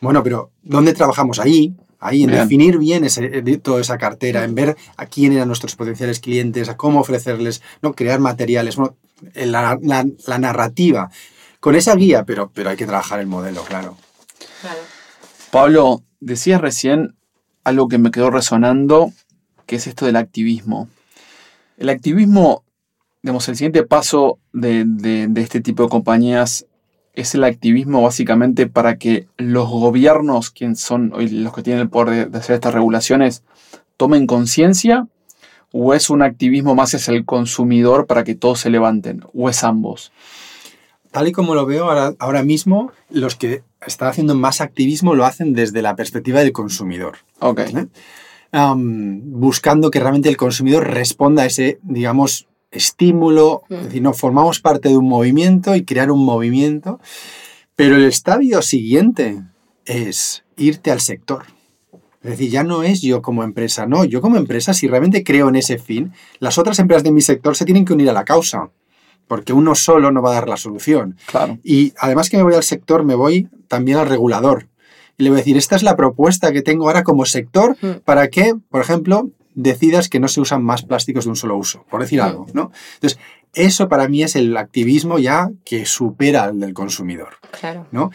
[0.00, 1.40] Bueno, pero ¿dónde trabajamos?
[1.40, 5.74] Ahí, ahí, en definir bien ese, toda esa cartera, en ver a quién eran nuestros
[5.74, 7.92] potenciales clientes, a cómo ofrecerles, ¿no?
[7.92, 8.76] crear materiales,
[9.34, 11.10] la, la, narrativa.
[11.58, 13.96] Con esa guía, pero, pero hay que trabajar el modelo, claro.
[14.60, 14.95] Claro.
[15.56, 17.16] Pablo, decías recién
[17.64, 19.14] algo que me quedó resonando,
[19.64, 20.86] que es esto del activismo.
[21.78, 22.62] El activismo,
[23.22, 24.84] digamos, el siguiente paso de,
[25.36, 26.66] este tipo de compañías
[27.14, 32.30] es el activismo básicamente para que los gobiernos, quienes son los que tienen el poder
[32.30, 33.42] de, hacer estas regulaciones,
[33.96, 35.08] tomen conciencia
[35.72, 39.64] o es un activismo más hacia el consumidor para que todos se levanten, o es
[39.64, 40.12] ambos?
[41.16, 45.24] Tal y como lo veo ahora, ahora mismo, los que están haciendo más activismo lo
[45.24, 47.16] hacen desde la perspectiva del consumidor.
[47.38, 47.62] Ok.
[48.52, 53.62] buscando que realmente el consumidor responda a ese, digamos, estímulo.
[53.70, 57.00] Es decir, no formamos parte de un movimiento y crear un movimiento.
[57.76, 59.42] Pero el estadio siguiente
[59.86, 61.44] es irte al sector.
[62.22, 65.48] Es decir, ya no es yo como empresa, no, yo como empresa, si realmente creo
[65.48, 68.26] en ese fin, las otras empresas de mi sector se tienen que unir a la
[68.26, 68.68] causa,
[69.28, 71.16] porque uno solo no va a dar la solución.
[71.26, 71.58] Claro.
[71.64, 74.68] Y además que me voy al sector, me voy también al regulador.
[75.18, 77.90] Y le voy a decir, esta es la propuesta que tengo ahora como sector Mm.
[78.04, 81.84] para que, por ejemplo, decidas que no se usan más plásticos de un solo uso,
[81.90, 82.24] por decir Mm.
[82.24, 82.70] algo, ¿no?
[82.94, 83.18] Entonces,
[83.54, 87.86] eso para mí es el activismo ya que supera al del consumidor, Claro.
[87.90, 88.10] ¿no?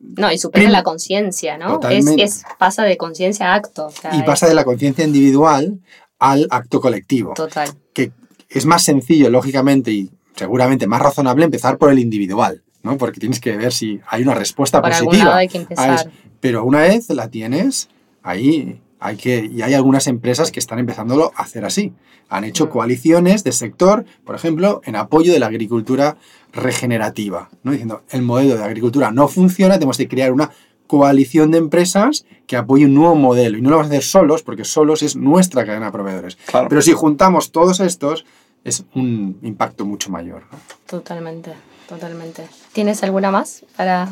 [0.00, 1.80] No, y supera Prim- la conciencia, ¿no?
[1.90, 3.86] Es, es- pasa de conciencia a acto.
[3.86, 5.80] o sea, Y pasa es de la conciencia individual
[6.20, 7.68] al acto colectivo, Total.
[7.92, 8.12] que
[8.48, 12.96] es más sencillo, lógicamente, y seguramente más razonable empezar por el individual, ¿no?
[12.96, 15.28] Porque tienes que ver si hay una respuesta Por algún positiva.
[15.30, 16.10] lado hay que a empezar.
[16.40, 17.88] Pero una vez la tienes,
[18.22, 19.44] ahí hay que.
[19.52, 21.92] Y hay algunas empresas que están empezándolo a hacer así.
[22.30, 22.70] Han hecho Mm.
[22.70, 26.16] coaliciones de sector, por ejemplo, en apoyo de la agricultura
[26.52, 27.48] regenerativa.
[27.62, 27.72] ¿no?
[27.72, 30.50] Diciendo, el modelo de agricultura no funciona, tenemos que crear una
[30.86, 33.58] coalición de empresas que apoye un nuevo modelo.
[33.58, 36.36] Y no lo vamos a hacer solos, porque solos es nuestra cadena de proveedores.
[36.46, 36.68] Claro.
[36.68, 38.24] Pero si juntamos todos estos,
[38.64, 40.44] es un impacto mucho mayor.
[40.86, 41.52] Totalmente,
[41.88, 42.46] totalmente.
[42.72, 44.08] ¿Tienes alguna más para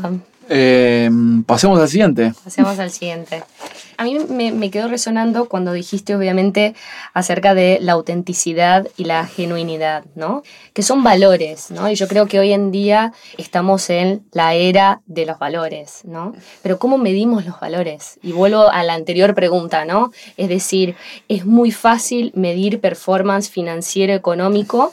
[0.49, 1.11] Eh,
[1.45, 2.33] pasemos al siguiente.
[2.45, 3.43] Pasemos al siguiente.
[3.99, 6.75] A mí me, me quedó resonando cuando dijiste, obviamente,
[7.15, 10.43] acerca de la autenticidad y la genuinidad, ¿no?
[10.73, 11.91] Que son valores, ¿no?
[11.91, 16.35] Y yo creo que hoy en día estamos en la era de los valores, ¿no?
[16.62, 18.19] Pero ¿cómo medimos los valores?
[18.23, 20.12] Y vuelvo a la anterior pregunta, ¿no?
[20.37, 20.95] Es decir,
[21.29, 24.93] es muy fácil medir performance financiero, económico,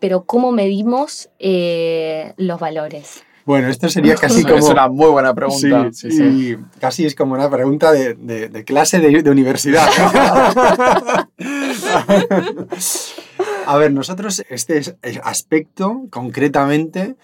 [0.00, 3.22] pero ¿cómo medimos eh, los valores?
[3.46, 4.66] Bueno, esto sería casi Es como...
[4.68, 5.88] una muy buena pregunta.
[5.92, 9.88] Sí, y casi es como una pregunta de, de- de clase de, de universidad.
[13.66, 17.16] A ver, nosotros este es- aspecto concretamente,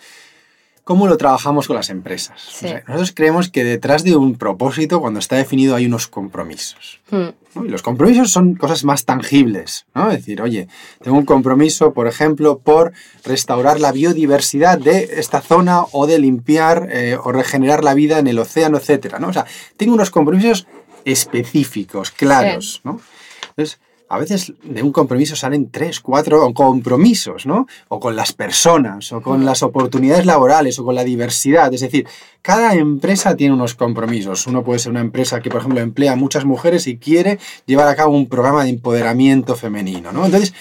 [0.86, 2.40] ¿cómo lo trabajamos con las empresas?
[2.40, 2.66] Sí.
[2.66, 7.00] O sea, nosotros creemos que detrás de un propósito, cuando está definido, hay unos compromisos.
[7.10, 7.64] Hmm, ¿no?
[7.64, 10.12] Y los compromisos son cosas más tangibles, ¿no?
[10.12, 10.68] Es decir, oye,
[11.02, 12.92] tengo un compromiso, por ejemplo, por
[13.24, 18.28] restaurar la biodiversidad de esta zona o de limpiar eh, o regenerar la vida en
[18.28, 19.26] el océano, etcétera, ¿no?
[19.26, 19.44] O sea,
[19.76, 20.68] tengo unos compromisos
[21.04, 23.00] específicos, claros, ¿no?
[23.48, 27.66] Entonces, a veces de un compromiso salen tres, cuatro compromisos, ¿no?
[27.88, 31.72] O con las personas, o con las oportunidades laborales, o con la diversidad.
[31.74, 32.06] Es decir,
[32.42, 34.46] cada empresa tiene unos compromisos.
[34.46, 37.88] Uno puede ser una empresa que, por ejemplo, emplea a muchas mujeres y quiere llevar
[37.88, 40.24] a cabo un programa de empoderamiento femenino, ¿no?
[40.24, 40.54] Entonces,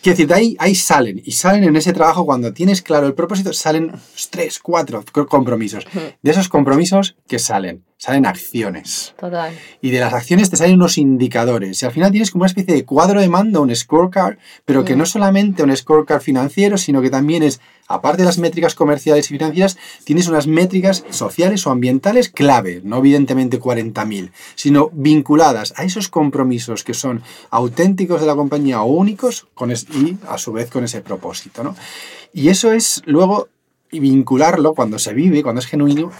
[0.00, 1.20] quiero decir, de ahí, ahí salen.
[1.24, 3.92] Y salen en ese trabajo, cuando tienes claro el propósito, salen
[4.30, 5.84] tres, cuatro co- compromisos.
[6.22, 7.84] De esos compromisos, ¿qué salen?
[8.02, 9.14] Salen acciones.
[9.16, 9.56] total.
[9.80, 11.80] Y de las acciones te salen unos indicadores.
[11.80, 14.96] Y al final tienes como una especie de cuadro de mando, un scorecard, pero que
[14.96, 14.98] Mm.
[14.98, 19.34] no solamente un scorecard financiero, sino que también es, aparte de las métricas comerciales y
[19.38, 26.08] financieras, tienes unas métricas sociales o ambientales clave, no evidentemente 40.000, sino vinculadas a esos
[26.08, 30.68] compromisos que son auténticos de la compañía o únicos con es- y a su vez
[30.72, 31.62] con ese propósito.
[31.62, 31.76] ¿no?
[32.32, 33.46] Y eso es luego
[33.92, 36.10] y vincularlo cuando se vive, cuando es genuino,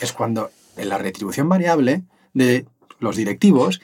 [0.00, 2.66] es cuando en la retribución variable de
[3.00, 3.80] los directivos,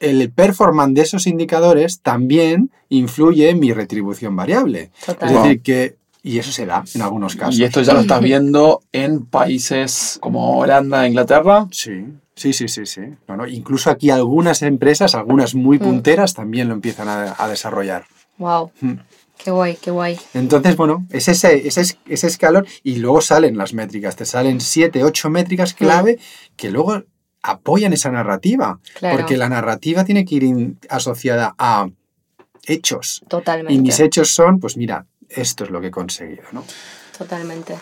[0.00, 4.90] el performance de esos indicadores también influye en mi retribución variable.
[5.04, 5.28] Total.
[5.28, 7.58] Es decir, que, y eso se da en algunos casos.
[7.58, 11.66] Y esto ya lo estás viendo en países como Holanda e Inglaterra.
[11.70, 13.02] Sí, sí, sí, sí, sí.
[13.28, 15.82] No, no, Incluso aquí algunas empresas, algunas muy Mm.
[15.82, 18.04] punteras, también lo empiezan a, a desarrollar.
[18.38, 18.92] Wow, Mm.
[19.44, 20.18] Qué guay, qué guay.
[20.34, 24.60] Entonces, bueno, es ese, ese, es- ese escalón y luego salen las métricas, te salen
[24.60, 26.18] siete, ocho métricas clave
[26.56, 27.02] que luego
[27.42, 29.16] apoyan esa narrativa, Claro.
[29.16, 31.88] porque la narrativa tiene que ir in- asociada a
[32.66, 33.22] hechos.
[33.28, 33.72] Totalmente.
[33.72, 36.64] Y mis hechos son, pues mira, esto es lo que he conseguido, ¿no?
[37.16, 37.78] Totalmente.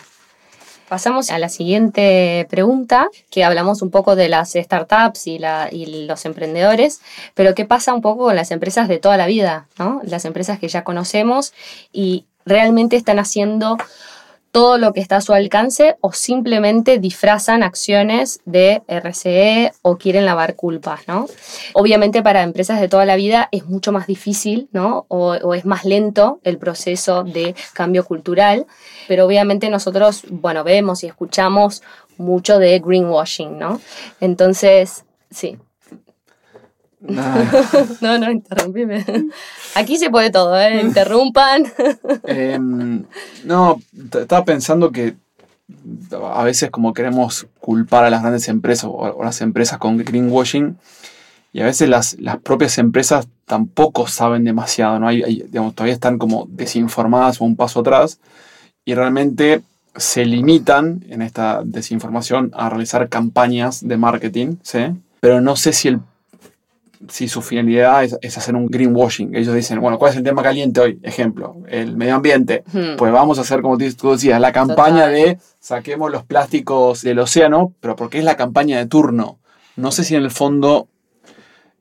[0.89, 6.25] Pasamos a la siguiente pregunta, que hablamos un poco de las startups y, la, los
[6.25, 7.01] emprendedores,
[7.35, 9.67] pero ¿qué pasa un poco con las empresas de toda la vida?
[9.77, 10.01] ¿no?
[10.03, 11.53] Las empresas que ya conocemos
[11.93, 13.77] y realmente están haciendo
[14.51, 20.25] todo lo que está a su alcance o simplemente disfrazan acciones de RCE o quieren
[20.25, 21.27] lavar culpas, ¿no?
[21.73, 25.05] Obviamente para empresas de toda la vida es mucho más difícil, ¿no?
[25.07, 28.65] O, es más lento el proceso de cambio cultural,
[29.07, 31.83] pero obviamente nosotros, bueno, vemos y escuchamos
[32.17, 33.79] mucho de greenwashing, ¿no?
[34.19, 35.57] Entonces, sí.
[37.01, 39.05] No, no, interrumpime.
[39.75, 40.81] Aquí se puede todo, ¿eh?
[40.81, 41.63] Interrumpan.
[42.25, 43.05] Em,
[43.45, 43.81] no,
[44.19, 45.15] estaba pensando que
[46.33, 50.77] a veces como queremos culpar a las grandes empresas o, las empresas con greenwashing
[51.53, 55.07] y a veces las, las propias empresas tampoco saben demasiado, ¿no?
[55.07, 58.19] Hay, digamos, todavía están como desinformadas o un paso atrás
[58.85, 59.61] y realmente
[59.95, 64.79] se limitan en esta desinformación a realizar campañas de marketing, ¿sí?
[65.19, 65.99] pero no sé si el
[67.07, 69.35] si su finalidad es, es, hacer un greenwashing.
[69.35, 70.99] Ellos dicen, bueno, ¿cuál es el tema caliente hoy?
[71.03, 72.63] Ejemplo, el medio ambiente.
[72.71, 72.97] Hmm.
[72.97, 77.73] Pues vamos a hacer, como tú decías, la campaña de saquemos los plásticos del océano,
[77.79, 79.39] pero porque es la campaña de turno.
[79.75, 80.87] No sé si en el fondo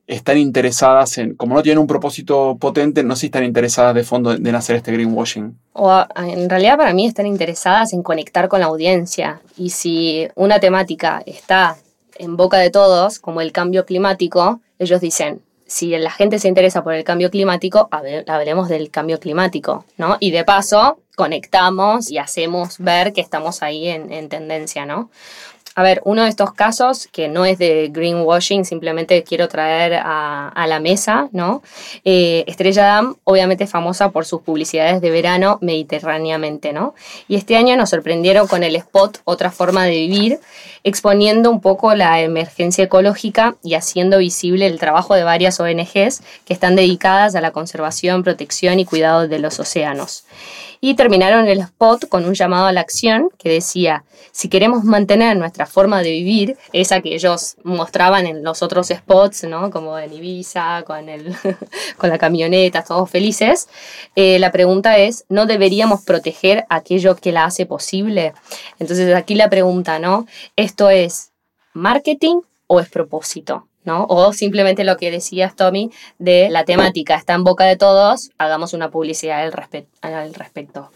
[0.07, 4.05] están interesadas en, como no tienen un propósito potente, no sé si están interesadas de
[4.05, 5.59] fondo en hacer este greenwashing.
[5.75, 9.41] O en realidad para mí están interesadas en conectar con la audiencia.
[9.57, 11.77] Y si una temática está
[12.19, 16.83] en boca de todos, como el cambio climático, ellos dicen, si la gente se interesa
[16.83, 17.89] por el cambio climático,
[18.27, 20.17] hablemos del cambio climático, ¿no?
[20.19, 25.11] Y de paso, conectamos y hacemos ver que estamos ahí en, en tendencia, ¿no?
[25.79, 30.67] A ver, uno de estos casos que no es de greenwashing, simplemente quiero traer a,
[30.67, 31.63] la mesa, ¿no?
[32.05, 36.97] Eh, Estrella Damm, obviamente famosa por sus publicidades de verano mediterráneamente, ¿no?
[37.29, 40.41] Y este año nos sorprendieron con el spot Otra forma de vivir,
[40.83, 46.55] exponiendo un poco la emergencia ecológica y haciendo visible el trabajo de varias ONGs que
[46.55, 50.25] están dedicadas a la conservación, protección y cuidado de los océanos
[50.81, 55.37] y terminaron el spot con un llamado a la acción que decía, si queremos mantener
[55.37, 59.71] nuestra forma de vivir, esa que ellos mostraban en los otros spots, ¿no?
[59.71, 61.35] como en Ibiza, con, el,
[61.97, 63.69] con la camioneta, todos felices,
[64.17, 68.33] eh, la pregunta es, ¿no deberíamos proteger aquello que la hace posible?
[68.79, 70.27] Entonces aquí la pregunta, ¿no?
[70.57, 71.33] ¿Esto es
[71.73, 73.67] marketing o es propósito?
[73.89, 78.73] O simplemente lo que decías, Tommy, de la temática está en boca de todos, hagamos
[78.73, 79.53] una publicidad al,
[80.35, 80.91] respecto.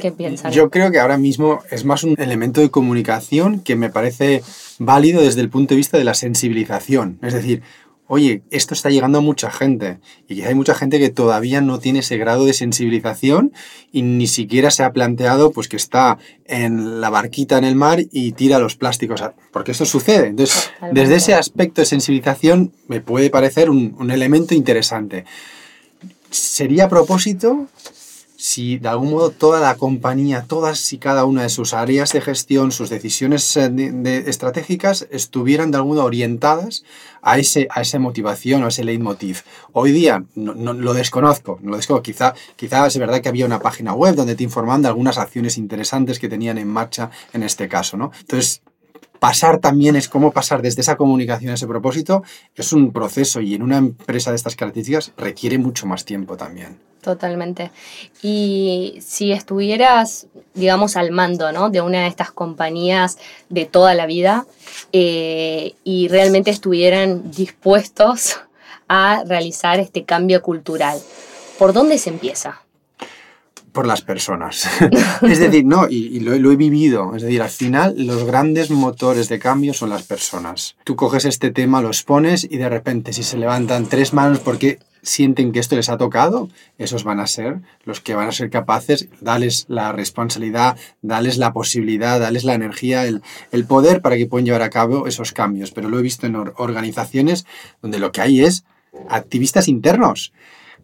[0.00, 0.54] ¿Qué piensas?
[0.54, 4.42] Yo creo que ahora mismo es más un elemento de comunicación que me parece
[4.78, 7.18] válido desde el punto de vista de la sensibilización.
[7.22, 7.62] Es decir,
[8.14, 9.98] oye, esto está llegando a mucha gente
[10.28, 13.54] y hay mucha gente que todavía no tiene ese grado de sensibilización
[13.90, 18.00] y ni siquiera se ha planteado pues que está en la barquita en el mar
[18.12, 20.26] y tira los plásticos, porque esto sucede.
[20.26, 25.24] Entonces, desde ese aspecto de sensibilización me puede parecer un, un elemento interesante.
[26.30, 27.66] ¿Sería a propósito?
[28.42, 32.20] Si de algún modo toda la compañía, todas y cada una de sus áreas de
[32.20, 36.82] gestión, sus decisiones eh, estratégicas estuvieran de modo orientadas
[37.22, 39.42] a, ese, a esa motivación o a ese leitmotiv.
[39.70, 42.02] Hoy día no, lo desconozco, lo desconozco.
[42.02, 45.56] Quizá, quizá es verdad que había una página web donde te informaban de algunas acciones
[45.56, 47.96] interesantes que tenían en marcha en este caso.
[47.96, 48.10] ¿no?
[48.22, 48.60] Entonces,
[49.22, 52.24] pasar también es cómo pasar desde esa comunicación a ese propósito,
[52.56, 56.80] es un proceso y en una empresa de estas características requiere mucho más tiempo también.
[57.00, 57.70] Totalmente.
[58.20, 61.70] Y si estuvieras, digamos, al mando ¿no?
[61.70, 63.16] de una de estas compañías
[63.48, 64.44] de toda la vida
[64.92, 68.40] eh, y realmente estuvieran dispuestos
[68.88, 70.98] a realizar este cambio cultural,
[71.60, 72.61] ¿por dónde se empieza?
[73.72, 74.68] Por las personas.
[75.22, 77.16] es decir, no, y, lo, he vivido.
[77.16, 80.76] Es decir, al final los grandes motores de cambio son las personas.
[80.84, 84.78] Tú coges este tema, lo expones y de repente si se levantan tres manos porque
[85.02, 88.50] sienten que esto les ha tocado, esos van a ser los que van a ser
[88.50, 94.46] capaces, dales la responsabilidad, dales la posibilidad, dales la energía, el poder para que puedan
[94.46, 95.72] llevar a cabo esos cambios.
[95.72, 97.46] Pero lo he visto en organizaciones
[97.80, 98.64] donde lo que hay es
[99.08, 100.32] activistas internos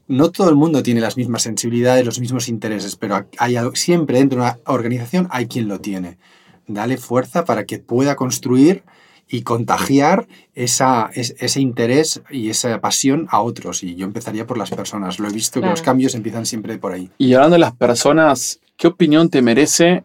[0.09, 4.41] no todo el mundo tiene las mismas sensibilidades, los mismos intereses, pero hay siempre dentro
[4.41, 6.19] de una organización hay quien lo tiene.
[6.67, 8.83] Dale fuerza para que pueda construir
[9.29, 13.83] y contagiar esa, ese interés y esa pasión a otros.
[13.83, 15.19] Y yo empezaría por las personas.
[15.19, 17.11] Lo he visto que los cambios empiezan siempre por ahí.
[17.19, 20.05] Y hablando de las personas, ¿qué opinión te merece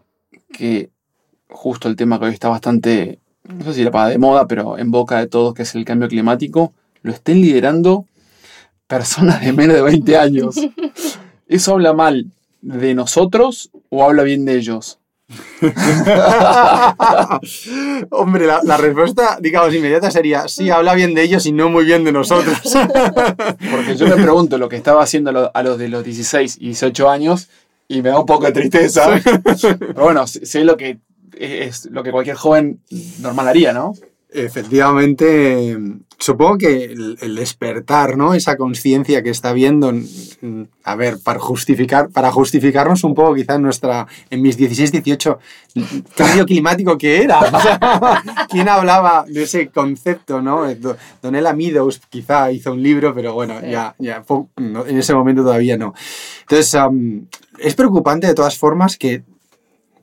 [0.51, 0.89] que
[1.47, 4.91] justo el tema que hoy está bastante, no sé si la de moda, pero en
[4.91, 8.05] boca de todos, que es el cambio climático, lo estén liderando
[8.93, 10.55] personas de menos de 20 años.
[11.47, 12.27] ¿Eso habla mal
[12.61, 14.99] de nosotros o habla bien de ellos?
[18.11, 22.03] Hombre, la, respuesta, digamos, inmediata sería sí, habla bien de ellos y no muy bien
[22.03, 22.59] de nosotros.
[23.71, 27.09] Porque yo me pregunto lo que estaba haciendo a los de los 16 y 18
[27.09, 27.49] años
[27.87, 29.19] y me da un poco de tristeza.
[29.23, 30.99] Pero bueno, sé lo que
[31.35, 32.79] es lo que cualquier joven
[33.19, 33.95] normal haría, ¿no?
[34.35, 35.77] Efectivamente,
[36.17, 38.33] supongo que el, despertar, ¿no?
[38.33, 39.93] Esa conciencia que está viendo,
[40.83, 45.39] a ver, para justificar, para justificarnos un poco quizás nuestra, en mis 16, 18,
[46.15, 47.41] cambio climático que era.
[48.49, 50.65] ¿Quién hablaba de ese concepto, no?
[51.21, 54.23] Donella Meadows quizá hizo un libro, pero bueno, ya, ya
[54.57, 55.93] en ese momento todavía no.
[56.41, 56.75] Entonces,
[57.59, 59.23] es preocupante de todas formas que,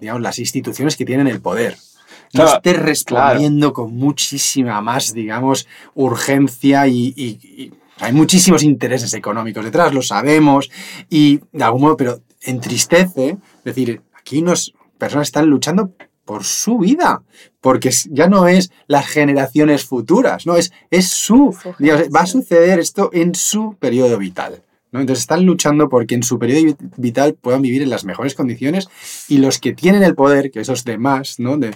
[0.01, 1.77] digamos, las instituciones que tienen el poder,
[2.33, 10.01] no esté respondiendo con muchísima más, digamos, urgencia y, hay muchísimos intereses económicos detrás, lo
[10.01, 10.71] sabemos,
[11.11, 15.93] y de algún modo, pero entristece, es decir, aquí nos personas están luchando
[16.25, 17.23] por su vida,
[17.61, 23.11] porque ya no es las generaciones futuras, no, es, es su, va a suceder esto
[23.13, 24.63] en su periodo vital.
[24.93, 25.01] ¿No?
[25.01, 28.89] Entonces están luchando porque en su periodo vital puedan vivir en las mejores condiciones
[29.29, 31.57] y los que tienen el poder, que esos demás, ¿no?
[31.57, 31.73] De,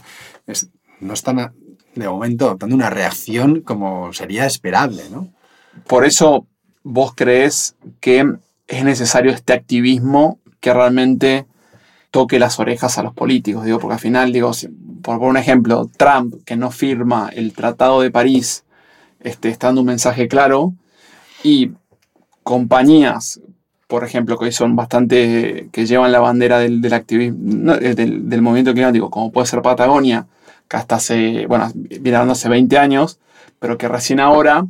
[1.01, 1.53] no están
[1.95, 5.05] de momento dando una reacción como sería esperable.
[5.11, 5.29] ¿no?
[5.87, 6.47] Por eso
[6.83, 8.25] vos crees que
[8.67, 11.47] es necesario este activismo que realmente
[12.11, 14.53] toque las orejas a los políticos, digo, porque al final, digo,
[15.03, 18.65] por, por un ejemplo, Trump, que no firma el Tratado de París,
[19.21, 20.75] este, está dando un mensaje claro,
[21.43, 21.73] y
[22.45, 23.41] compañías,
[23.89, 29.11] por ejemplo, que son bastante, que llevan la bandera del, activismo, eh, del, movimiento climático,
[29.11, 30.27] como puede ser Patagonia,
[30.69, 33.19] que hasta hace, bueno, viene hace 20 años,
[33.59, 34.67] pero que recién ahora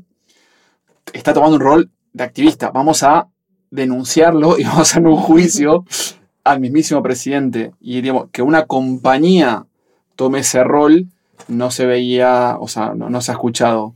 [1.13, 2.71] está tomando un rol de activista.
[2.71, 3.29] Vamos a
[3.71, 5.85] denunciarlo y vamos a hacer un juicio
[6.45, 7.73] al mismísimo presidente.
[7.81, 9.67] Y diríamos que una compañía
[10.17, 11.09] tome ese rol
[11.49, 13.95] no se veía, o sea, no, se ha escuchado.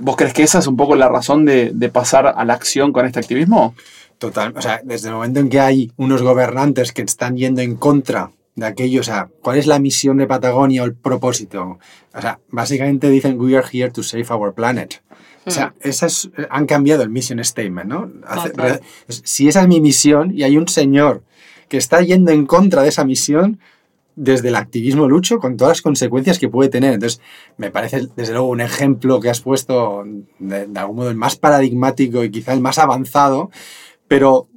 [0.00, 3.06] ¿Vos crees que esa es un poco la razón de, pasar a la acción con
[3.06, 3.74] este activismo?
[4.18, 7.76] Total, o sea, desde el momento en que hay unos gobernantes que están yendo en
[7.76, 11.78] contra de aquello, o sea, ¿cuál es la misión de Patagonia o el propósito?
[12.12, 15.02] O sea, básicamente dicen, we are here to save our planet.
[15.46, 15.88] O sea, hmm.
[15.88, 18.10] esas han cambiado el mission statement, ¿no?
[19.08, 21.22] si esa es mi misión y hay un señor
[21.68, 23.58] que está yendo en contra de esa misión
[24.16, 26.94] desde el activismo lucho con todas las consecuencias que puede tener.
[26.94, 27.20] Entonces,
[27.56, 30.04] me parece desde luego un ejemplo que has puesto
[30.38, 33.50] de, algún modo el más paradigmático y quizá el más avanzado,
[34.08, 34.48] pero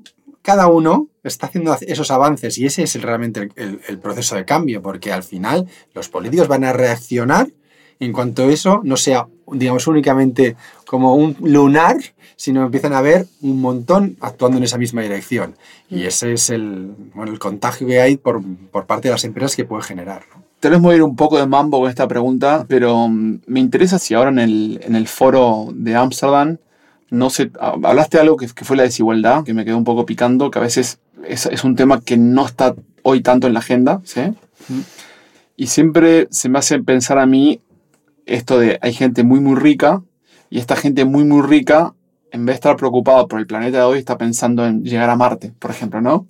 [0.42, 5.12] cada uno está haciendo esos avances y ese es realmente el, proceso de cambio, porque
[5.12, 7.48] al final los políticos van a reaccionar
[8.00, 11.98] en cuanto eso no sea, digamos, únicamente como un lunar,
[12.36, 15.56] sino empiezan a ver un montón actuando en esa misma dirección.
[15.90, 16.08] Y mm.
[16.08, 18.42] ese es el, bueno, el contagio que hay por,
[18.72, 20.24] por parte de las empresas que puede generar.
[20.36, 20.44] ¿no?
[20.60, 23.60] Tal vez voy a ir un poco de mambo con esta pregunta, pero mm, me
[23.60, 26.58] interesa si ahora en el, en el foro de Ámsterdam,
[27.10, 30.06] no sé, hablaste de algo que, que, fue la desigualdad, que me quedó un poco
[30.06, 33.60] picando, que a veces es, es un tema que no está hoy tanto en la
[33.60, 34.22] agenda, ¿sí?
[34.22, 34.82] Mm.
[35.56, 37.62] Y siempre se me hace pensar a mí
[38.26, 40.02] esto de hay gente muy muy rica
[40.50, 41.94] y esta gente muy muy rica
[42.34, 45.16] en vez de estar preocupada por el planeta de hoy está pensando en llegar a
[45.16, 46.26] Marte, por ejemplo, ¿no?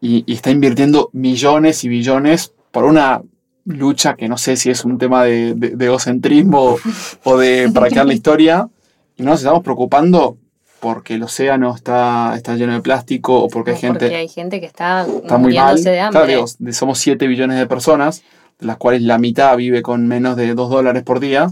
[0.00, 3.22] Y, está invirtiendo millones y billones por una
[3.64, 6.76] lucha que no sé si es un tema de, egocentrismo
[7.24, 8.68] o de para la historia
[9.16, 10.36] y no nos estamos preocupando
[10.78, 14.60] porque el océano está, está lleno de plástico o porque hay gente porque hay gente
[14.60, 15.82] que está, está muy mal.
[15.82, 16.38] de hambre.
[16.72, 18.22] somos 7 billones de personas
[18.58, 21.50] de las cuales la mitad vive con menos de 2 dólares por día,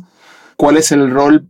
[0.57, 1.47] ¿cuál es el rol?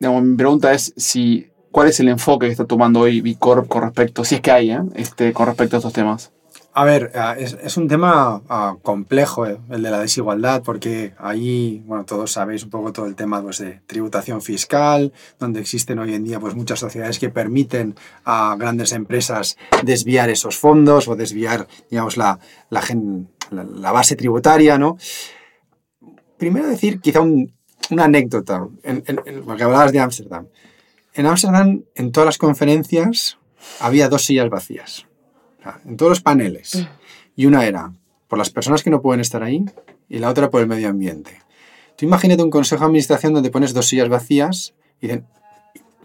[0.00, 4.24] mi pregunta es si cuál es el enfoque que está tomando hoy Bicorp con respecto,
[4.24, 4.80] si es que hay, ¿eh?
[4.94, 6.30] este, con respecto a estos temas.
[6.76, 11.84] A ver, ah, es, un tema ah, complejo eh, el de la desigualdad, porque ahí,
[11.86, 16.14] bueno, todos sabéis un poco todo el tema pues, de tributación fiscal, donde existen hoy
[16.14, 21.68] en día pues, muchas sociedades que permiten a grandes empresas desviar esos fondos o desviar,
[21.92, 22.82] digamos, la, la,
[23.50, 24.96] la, base tributaria, ¿no?
[26.36, 29.02] Primero decir quizá una anécdota, en,
[29.44, 30.46] porque hablabas de Ámsterdam.
[31.14, 33.38] En Ámsterdam, en todas las conferencias,
[33.80, 35.06] había dos sillas vacías,
[35.84, 36.76] en todos los paneles.
[36.76, 36.86] Mm.
[37.36, 37.92] Y una era
[38.28, 39.64] por las personas que no pueden estar ahí
[40.08, 41.40] y la otra por el medio ambiente.
[41.96, 45.26] Tú imagínate un consejo de administración donde pones dos sillas vacías y dicen,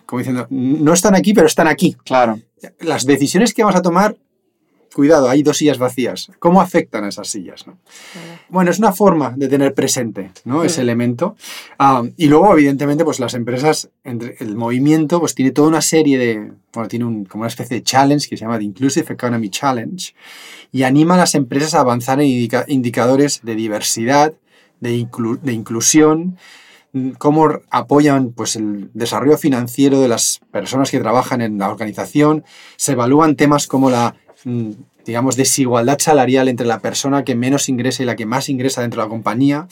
[0.06, 1.96] como diciendo, no están aquí, pero están aquí.
[2.06, 2.40] Claro.
[2.80, 4.18] Las decisiones que vamos a tomar
[4.94, 6.32] cuidado, hay dos sillas vacías.
[6.40, 7.66] ¿Cómo afectan a esas sillas?
[8.50, 10.64] Bueno, es una forma de tener presente ¿no?
[10.64, 11.36] ese elemento.
[11.78, 16.18] Ah, y luego, evidentemente, pues las empresas, entre el movimiento, pues tiene toda una serie
[16.18, 19.50] de, bueno, tiene un, como una especie de challenge que se llama The Inclusive Economy
[19.50, 20.14] Challenge
[20.72, 22.28] y anima a las empresas a avanzar en
[22.68, 24.34] indicadores de diversidad,
[24.80, 25.08] de,
[25.42, 26.38] de inclusión,
[27.18, 32.44] cómo apoyan pues, el desarrollo financiero de las personas que trabajan en la organización,
[32.78, 34.29] se evalúan temas como la Mm,
[35.06, 39.02] digamos, desigualdad salarial entre la persona que menos ingresa y la que más ingresa dentro
[39.02, 39.68] de la compañía,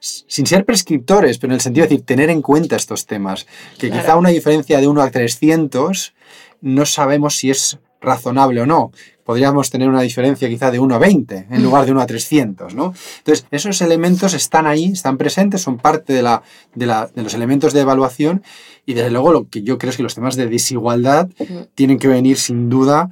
[0.00, 3.46] sin ser prescriptores, pero en el sentido de decir, tener en cuenta estos temas.
[3.78, 6.14] Que quizá una diferencia de 1 a 300
[6.60, 8.90] no sabemos si es razonable o no.
[9.24, 12.74] Podríamos tener una diferencia quizá de 1 a 20 en lugar de 1 a 300,
[12.74, 12.92] ¿no?
[13.18, 16.42] Entonces, esos elementos están ahí, están presentes, son parte de, la,
[16.74, 18.42] de, la, de los elementos de evaluación
[18.84, 21.28] y desde luego lo que yo creo es que los temas de desigualdad
[21.76, 23.10] tienen que venir sin duda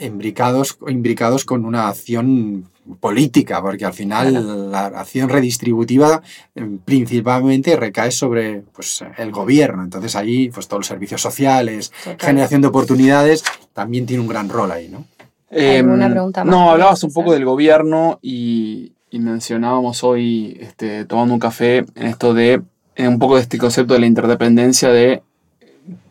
[0.00, 6.22] imbricados, imbricados con una acción política, porque al final la acción redistributiva
[6.54, 9.82] eh, principalmente recae sobre pues, el gobierno.
[9.82, 14.72] Entonces ahí pues, todos los servicios sociales, generación de oportunidades, también tiene un gran rol
[14.72, 14.88] ahí.
[14.88, 15.04] ¿no?
[15.50, 16.50] Em, pregunta más?
[16.50, 22.06] No, hablabas un poco del gobierno y, y mencionábamos hoy, este, tomando un café, en
[22.06, 22.62] esto de,
[22.96, 25.22] en un poco de este concepto de la interdependencia de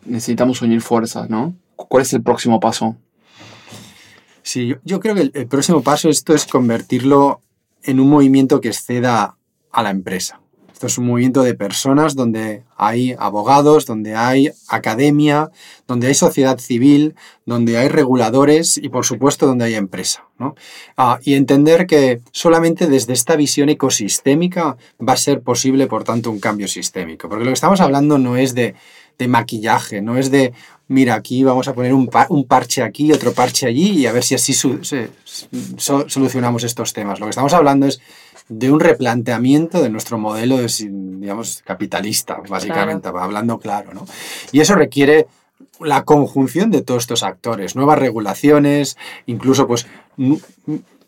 [0.04, 1.54] necesitamos unir fuerzas, ¿no?
[1.76, 2.96] ¿Cuál es el próximo paso?
[4.42, 7.42] Sí, yo, creo que el, el próximo paso esto es convertirlo
[7.82, 9.36] en un movimiento que exceda
[9.72, 10.40] a la empresa.
[10.80, 15.50] Esto es un movimiento de personas donde hay abogados, donde hay academia,
[15.86, 20.24] donde hay sociedad civil, donde hay reguladores y por supuesto donde hay empresa.
[20.38, 20.54] ¿no?
[20.96, 26.30] Ah, y entender que solamente desde esta visión ecosistémica va a ser posible, por tanto,
[26.30, 27.28] un cambio sistémico.
[27.28, 28.74] Porque lo que estamos hablando no es de,
[29.18, 30.54] de maquillaje, no es de,
[30.90, 34.12] mira, aquí vamos a poner un, pa- un parche aquí, otro parche allí y a
[34.12, 34.52] ver si así
[35.78, 37.20] so- solucionamos estos temas.
[37.20, 38.00] Lo que estamos hablando es
[38.48, 44.04] de un replanteamiento de nuestro modelo, de, digamos, capitalista, básicamente, hablando claro, ¿no?
[44.52, 45.26] Y eso requiere
[45.78, 49.86] la conjunción de todos estos actores, nuevas regulaciones, incluso, pues,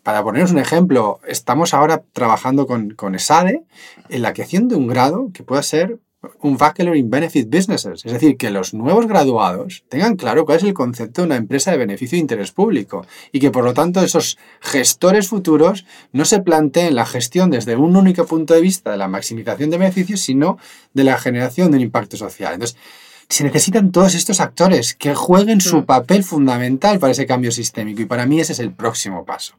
[0.03, 3.63] para poneros un ejemplo, estamos ahora trabajando con, con ESADE
[4.09, 5.97] en la creación de un grado que pueda ser
[6.39, 10.63] un Bachelor in Benefit Businesses, es decir, que los nuevos graduados tengan claro cuál es
[10.63, 14.01] el concepto de una empresa de beneficio de interés público y que por lo tanto
[14.01, 18.97] esos gestores futuros no se planteen la gestión desde un único punto de vista de
[18.97, 20.57] la maximización de beneficios, sino
[20.93, 22.53] de la generación de un impacto social.
[22.53, 22.77] Entonces,
[23.33, 25.85] se necesitan todos estos actores que jueguen su Mm.
[25.85, 29.55] papel fundamental para ese cambio sistémico y para mí ese es el próximo paso.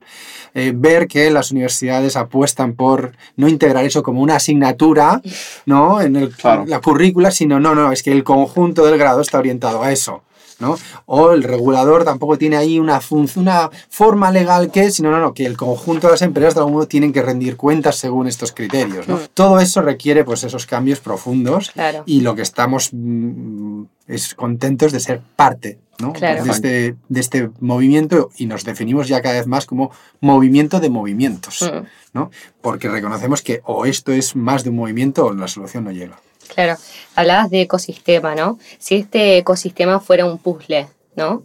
[0.55, 5.21] Eh, ver que las universidades apuestan por no integrar eso como una asignatura
[5.67, 6.01] ¿no?
[6.01, 6.65] en el, Claro.
[6.67, 10.23] la currícula, sino no, no, es que el conjunto del grado está orientado a eso.
[10.65, 10.79] ¿No?
[11.07, 13.01] O el regulador tampoco tiene ahí una,
[13.37, 16.75] una forma legal que, sino no, no, que el conjunto de las empresas de algún
[16.75, 19.07] modo tienen que rendir cuentas según estos criterios.
[19.09, 19.17] ¿no?
[19.17, 19.21] Mm.
[19.35, 22.03] Todo eso requiere pues, esos cambios profundos Claro.
[22.07, 26.13] y lo que estamos mm, es contentos de ser parte ¿no?
[26.13, 26.45] Claro.
[26.45, 29.91] de, este, de este movimiento y nos definimos ya cada vez más como
[30.21, 31.87] movimiento de movimientos, Mm.
[32.15, 32.31] ¿no?
[32.61, 36.17] porque reconocemos que o esto es más de un movimiento o la solución no llega.
[36.53, 36.77] Claro,
[37.15, 38.59] hablabas de ecosistema, ¿no?
[38.79, 41.43] Si este ecosistema fuera un puzzle, ¿no?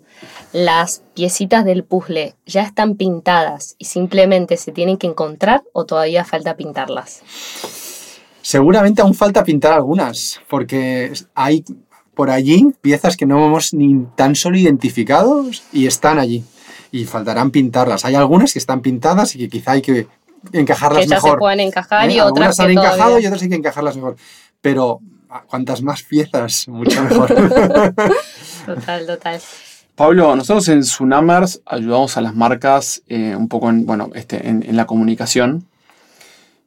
[0.52, 6.26] Las piecitas del puzzle ya están pintadas y simplemente se tienen que encontrar o todavía
[6.26, 7.22] falta pintarlas.
[8.42, 11.64] Seguramente aún falta pintar algunas, porque hay
[12.16, 16.44] por allí piezas que no hemos ni tan solo identificado y están allí.
[16.92, 18.04] Y faltarán pintarlas.
[18.04, 20.08] Hay algunas que están pintadas y que quizá hay que
[20.52, 21.32] encajarlas Que ya mejor.
[21.32, 22.14] se puedan encajar ¿eh?
[22.14, 23.24] y Algunas otras han que encajado todavía...
[23.24, 24.16] y otras hay que encajarlas mejor.
[24.62, 25.00] Pero
[25.48, 27.34] cuantas más piezas, mucho mejor.
[28.66, 29.42] Total, total.
[29.96, 34.64] Pablo, nosotros en Tsunamers ayudamos a las marcas eh, un poco en, bueno, este, en,
[34.64, 35.66] en la comunicación.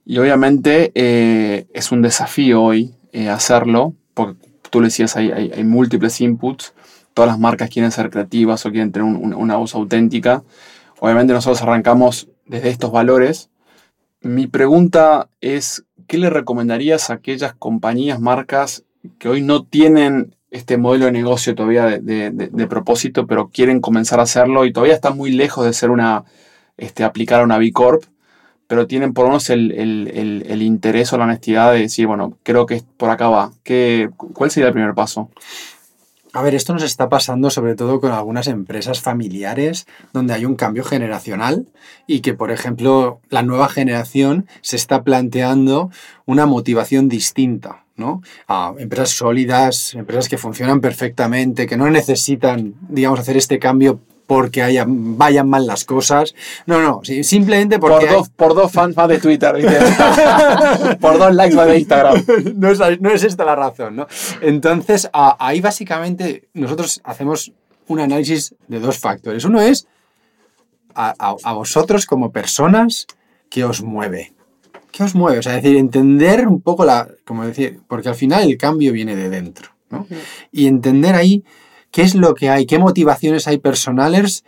[0.05, 5.53] Y obviamente eh, es un desafío hoy eh, hacerlo, porque tú lo decías, hay, hay,
[5.55, 6.75] hay múltiples inputs.
[7.15, 10.43] Todas las marcas quieren ser creativas o quieren tener un- un- una voz auténtica.
[10.99, 13.49] Obviamente nosotros arrancamos desde estos valores.
[14.23, 18.85] Mi pregunta es, ¿qué le recomendarías a aquellas compañías, marcas
[19.19, 24.21] que hoy no tienen este modelo de negocio todavía de, de- propósito, pero quieren comenzar
[24.21, 26.25] a hacerlo y todavía están muy lejos de ser una,
[26.77, 28.05] este, aplicar a una B Corp,
[28.67, 32.07] pero tienen por lo menos el, el- el- el interés o la honestidad de decir,
[32.07, 33.53] bueno, creo que por acá va.
[33.65, 35.31] ¿Qué, ¿Cuál sería el primer paso?
[36.35, 40.57] A ver, esto nos está pasando sobre todo con algunas empresas familiares donde hay un
[40.57, 41.67] cambio generacional
[42.07, 45.91] y que, por ejemplo, la nueva generación se está planteando
[46.25, 47.85] una motivación distinta.
[47.97, 48.23] ¿no?
[48.49, 54.63] A empresas sólidas, empresas que funcionan perfectamente, que no necesitan, digamos, hacer este cambio porque
[54.63, 56.35] haya, vayan mal las cosas.
[56.67, 57.97] No, no, simplemente porque...
[58.07, 59.53] Por hay- dos, por dos fans más de Twitter,
[61.01, 62.25] por dos likes más de Instagram.
[62.57, 64.07] no, es, no es esta la razón, ¿no?
[64.41, 67.53] Entonces, a- ahí básicamente nosotros hacemos
[67.89, 69.45] un análisis de dos factores.
[69.45, 69.87] Uno es
[70.95, 73.07] a, a- a vosotros como personas,
[73.51, 74.33] ¿qué os mueve?
[74.91, 75.39] ¿Qué os mueve?
[75.39, 78.93] O sea, es decir, entender un poco la, como decir, porque al final el cambio
[78.93, 80.07] viene de dentro, ¿no?
[80.51, 81.43] Y entender ahí
[81.93, 84.45] qué es lo que hay, qué motivaciones hay personales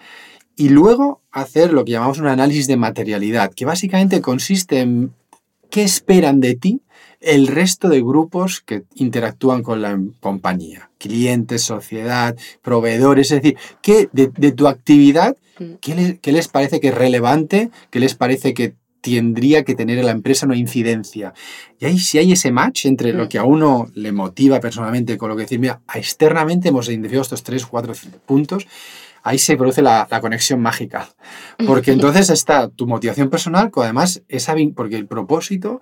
[0.57, 5.12] y luego hacer lo que llamamos un análisis de materialidad, que básicamente consiste en
[5.70, 6.80] qué esperan de ti
[7.20, 14.09] el resto de grupos que interactúan con la compañía, clientes, sociedad, proveedores, es decir, ¿qué
[14.12, 15.74] de, de tu actividad, Mm.
[15.80, 18.74] ¿qué les, qué les parece que es relevante, qué les parece que
[19.05, 21.34] tendría que tener en la empresa una incidencia.
[21.78, 23.28] Y ahí si hay ese match entre lo Mm.
[23.28, 27.42] que a uno le motiva personalmente con lo que decir, mira, externamente hemos identificado estos
[27.42, 27.92] tres, cuatro
[28.26, 28.66] puntos,
[29.22, 31.09] ahí se produce la, la conexión mágica.
[31.66, 35.80] Porque entonces está tu motivación personal, que además esa, porque el propósito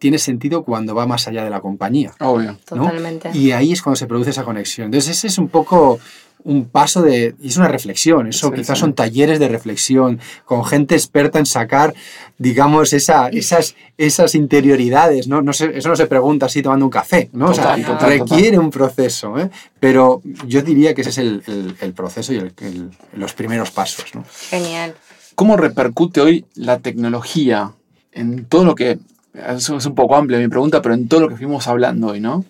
[0.00, 2.12] tiene sentido cuando va más allá de la compañía.
[2.18, 2.52] Obvio.
[2.72, 2.84] ¿no?
[2.84, 3.30] Totalmente.
[3.34, 4.86] Y ahí es cuando se produce esa conexión.
[4.86, 6.00] Entonces ese es un poco
[6.42, 7.34] un paso de...
[7.38, 8.80] y es una reflexión, eso Sí, quizás sí.
[8.80, 11.92] son talleres de reflexión con gente experta en sacar,
[12.38, 15.42] digamos, esa, esas, esas interioridades, ¿no?
[15.42, 17.50] no se- eso no se pregunta así tomando un café, ¿no?
[17.50, 19.50] O sea, Total, total, requiere un proceso, ¿eh?
[19.80, 23.70] Pero yo diría que ese es el, el- el proceso y el- el- los primeros
[23.70, 24.24] pasos, ¿no?
[24.48, 24.94] Genial.
[25.34, 27.72] ¿Cómo repercute hoy la tecnología
[28.12, 28.98] en todo lo que...
[29.34, 32.20] Eso es un poco amplia mi pregunta, pero en todo lo que fuimos hablando hoy,
[32.20, 32.44] ¿no?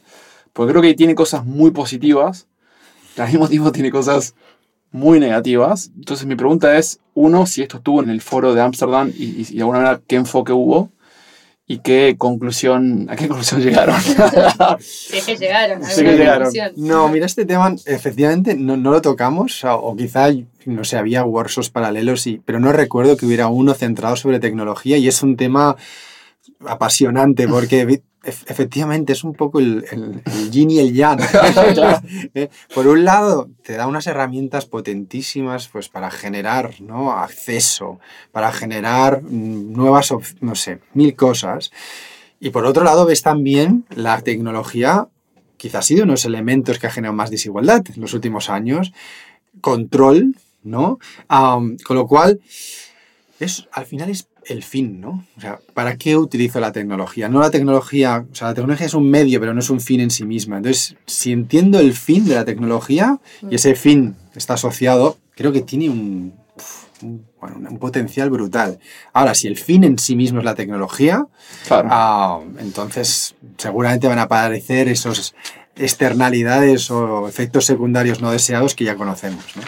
[0.52, 2.46] Porque creo que tiene cosas muy positivas,
[3.14, 4.34] pero al mismo tiempo tiene cosas
[4.90, 5.90] muy negativas.
[5.96, 9.54] Entonces mi pregunta es, uno, si esto estuvo en el foro de Ámsterdam y, y-
[9.54, 10.90] de alguna manera qué enfoque hubo
[11.66, 13.94] y qué conclusión, a qué conclusión llegaron.
[15.84, 16.50] Si es que llegaron.
[16.50, 16.56] que.
[16.76, 20.28] No, mira, este tema efectivamente no, no lo tocamos, o, o quizá,
[20.66, 24.96] no sé, había workshops paralelos, y, pero no recuerdo que hubiera uno centrado sobre tecnología
[24.96, 25.76] y es un tema
[26.66, 31.20] apasionante porque efectivamente es un poco el, el, el yin y el yang.
[32.34, 37.12] Eh, Por un lado, te da unas herramientas potentísimas pues, para generar ¿no?
[37.12, 37.98] acceso,
[38.30, 41.70] para generar mm, nuevas, no sé, mil cosas.
[42.40, 45.08] Y por otro lado, ves también la tecnología
[45.60, 48.94] quizás ha sido unos elementos que ha generado más desigualdad en los últimos años,
[49.60, 50.98] control, ¿no?
[51.28, 52.40] Con lo cual,
[53.38, 55.24] es, al final es el fin, ¿no?
[55.36, 57.28] O sea, ¿para qué utilizo la tecnología?
[57.28, 60.00] No la tecnología, o sea, la tecnología es un medio, pero no es un fin
[60.00, 60.56] en sí misma.
[60.58, 63.18] Entonces, si entiendo el fin de la tecnología
[63.50, 66.34] y ese fin está asociado, creo que tiene un,
[67.02, 68.78] un- bueno, un potencial brutal.
[69.12, 71.26] Ahora, si el fin en sí mismo es la tecnología,
[71.66, 71.88] claro.
[71.90, 75.34] Ah, entonces, seguramente van a aparecer esos
[75.76, 79.44] externalidades o efectos secundarios no deseados que ya conocemos.
[79.56, 79.62] ¿no?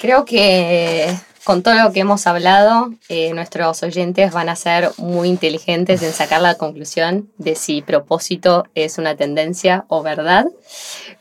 [0.00, 1.14] Creo que
[1.46, 6.12] con todo lo que hemos hablado, eh, nuestros oyentes van a ser muy inteligentes en
[6.12, 10.46] sacar la conclusión de si propósito es una tendencia o verdad.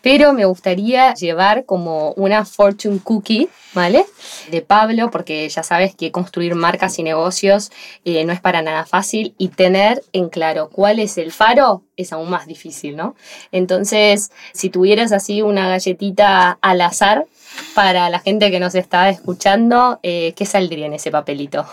[0.02, 4.04] Pero me gustaría llevar como una fortune cookie, ¿vale?
[4.50, 7.72] De Pablo, porque ya sabes que construir marcas y negocios
[8.04, 12.12] eh, no es para nada fácil y tener en claro cuál es el faro es
[12.12, 13.16] aún más difícil, ¿no?
[13.52, 17.26] Entonces, si tuvieras así una galletita al azar,
[17.74, 21.66] para la gente que nos está escuchando, eh, ¿qué saldría en ese papelito?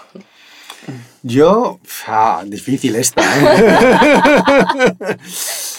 [1.22, 1.78] Yo,
[2.09, 3.22] ah, difícil esta.
[3.22, 5.16] ¿eh?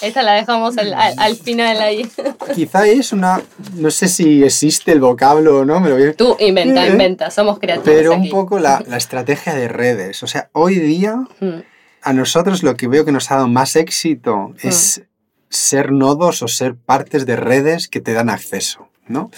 [0.01, 2.09] Esta la dejamos al, al- al final ahí.
[2.55, 3.41] Quizá es una,
[3.75, 6.91] no sé si existe el vocablo o no, me lo voy a- Tú inventa, Eh,
[6.91, 7.85] inventa, somos creativos.
[7.85, 8.29] pero un aquí.
[8.29, 10.23] poco la, la estrategia de redes.
[10.23, 11.59] O sea, hoy día Mm,
[12.01, 15.03] a nosotros lo que veo que nos ha dado más éxito es
[15.49, 19.31] ser nodos o ser partes de redes que te dan acceso, ¿no?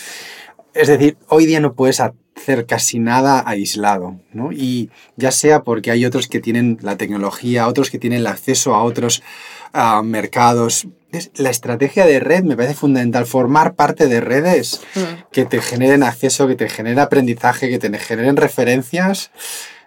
[0.76, 4.52] Es decir, hoy día no puedes hacer casi nada aislado, ¿no?
[4.52, 8.76] Y ya sea porque hay otros que tienen la tecnología, otros que tienen el acceso
[8.76, 9.24] a otros
[10.04, 10.88] mercados.
[11.36, 15.32] La estrategia de red me parece fundamental, formar parte de redes mm.
[15.32, 19.32] que te generen acceso, que te generen aprendizaje, que te generen referencias.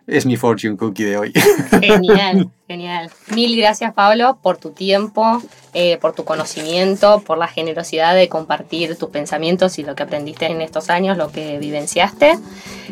[0.08, 1.32] Es mi fortune cookie de hoy.
[1.82, 3.10] Genial, genial.
[3.34, 5.42] Mil gracias, Pablo, por tu tiempo,
[5.74, 10.46] eh, por tu conocimiento, por la generosidad de compartir tus pensamientos y lo que aprendiste
[10.46, 12.38] en estos años, lo que vivenciaste.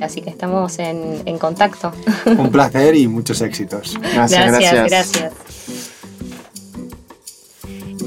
[0.03, 1.91] Así que estamos en, en contacto.
[2.27, 3.99] Un placer y muchos éxitos.
[3.99, 4.91] Gracias, gracias.
[4.91, 5.33] gracias.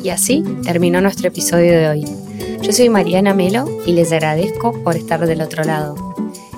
[0.03, 2.05] Y así terminó nuestro episodio de hoy.
[2.61, 6.08] Yo soy Mariana Melo y les agradezco por estar del otro lado.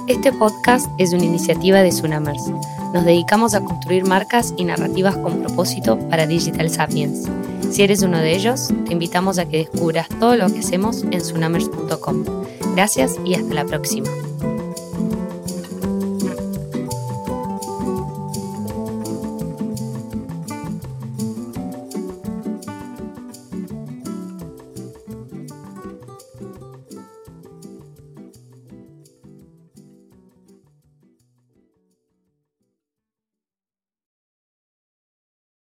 [0.08, 2.50] Este podcast es una iniciativa de Tsunamers.
[2.94, 7.30] Nos dedicamos a construir marcas y narrativas con propósito para Digital Sapiens.
[7.70, 11.20] Si eres uno de ellos, te invitamos a que descubras todo lo que hacemos en
[11.20, 12.24] tsunamers.com.
[12.76, 14.10] Gracias y hasta la próxima.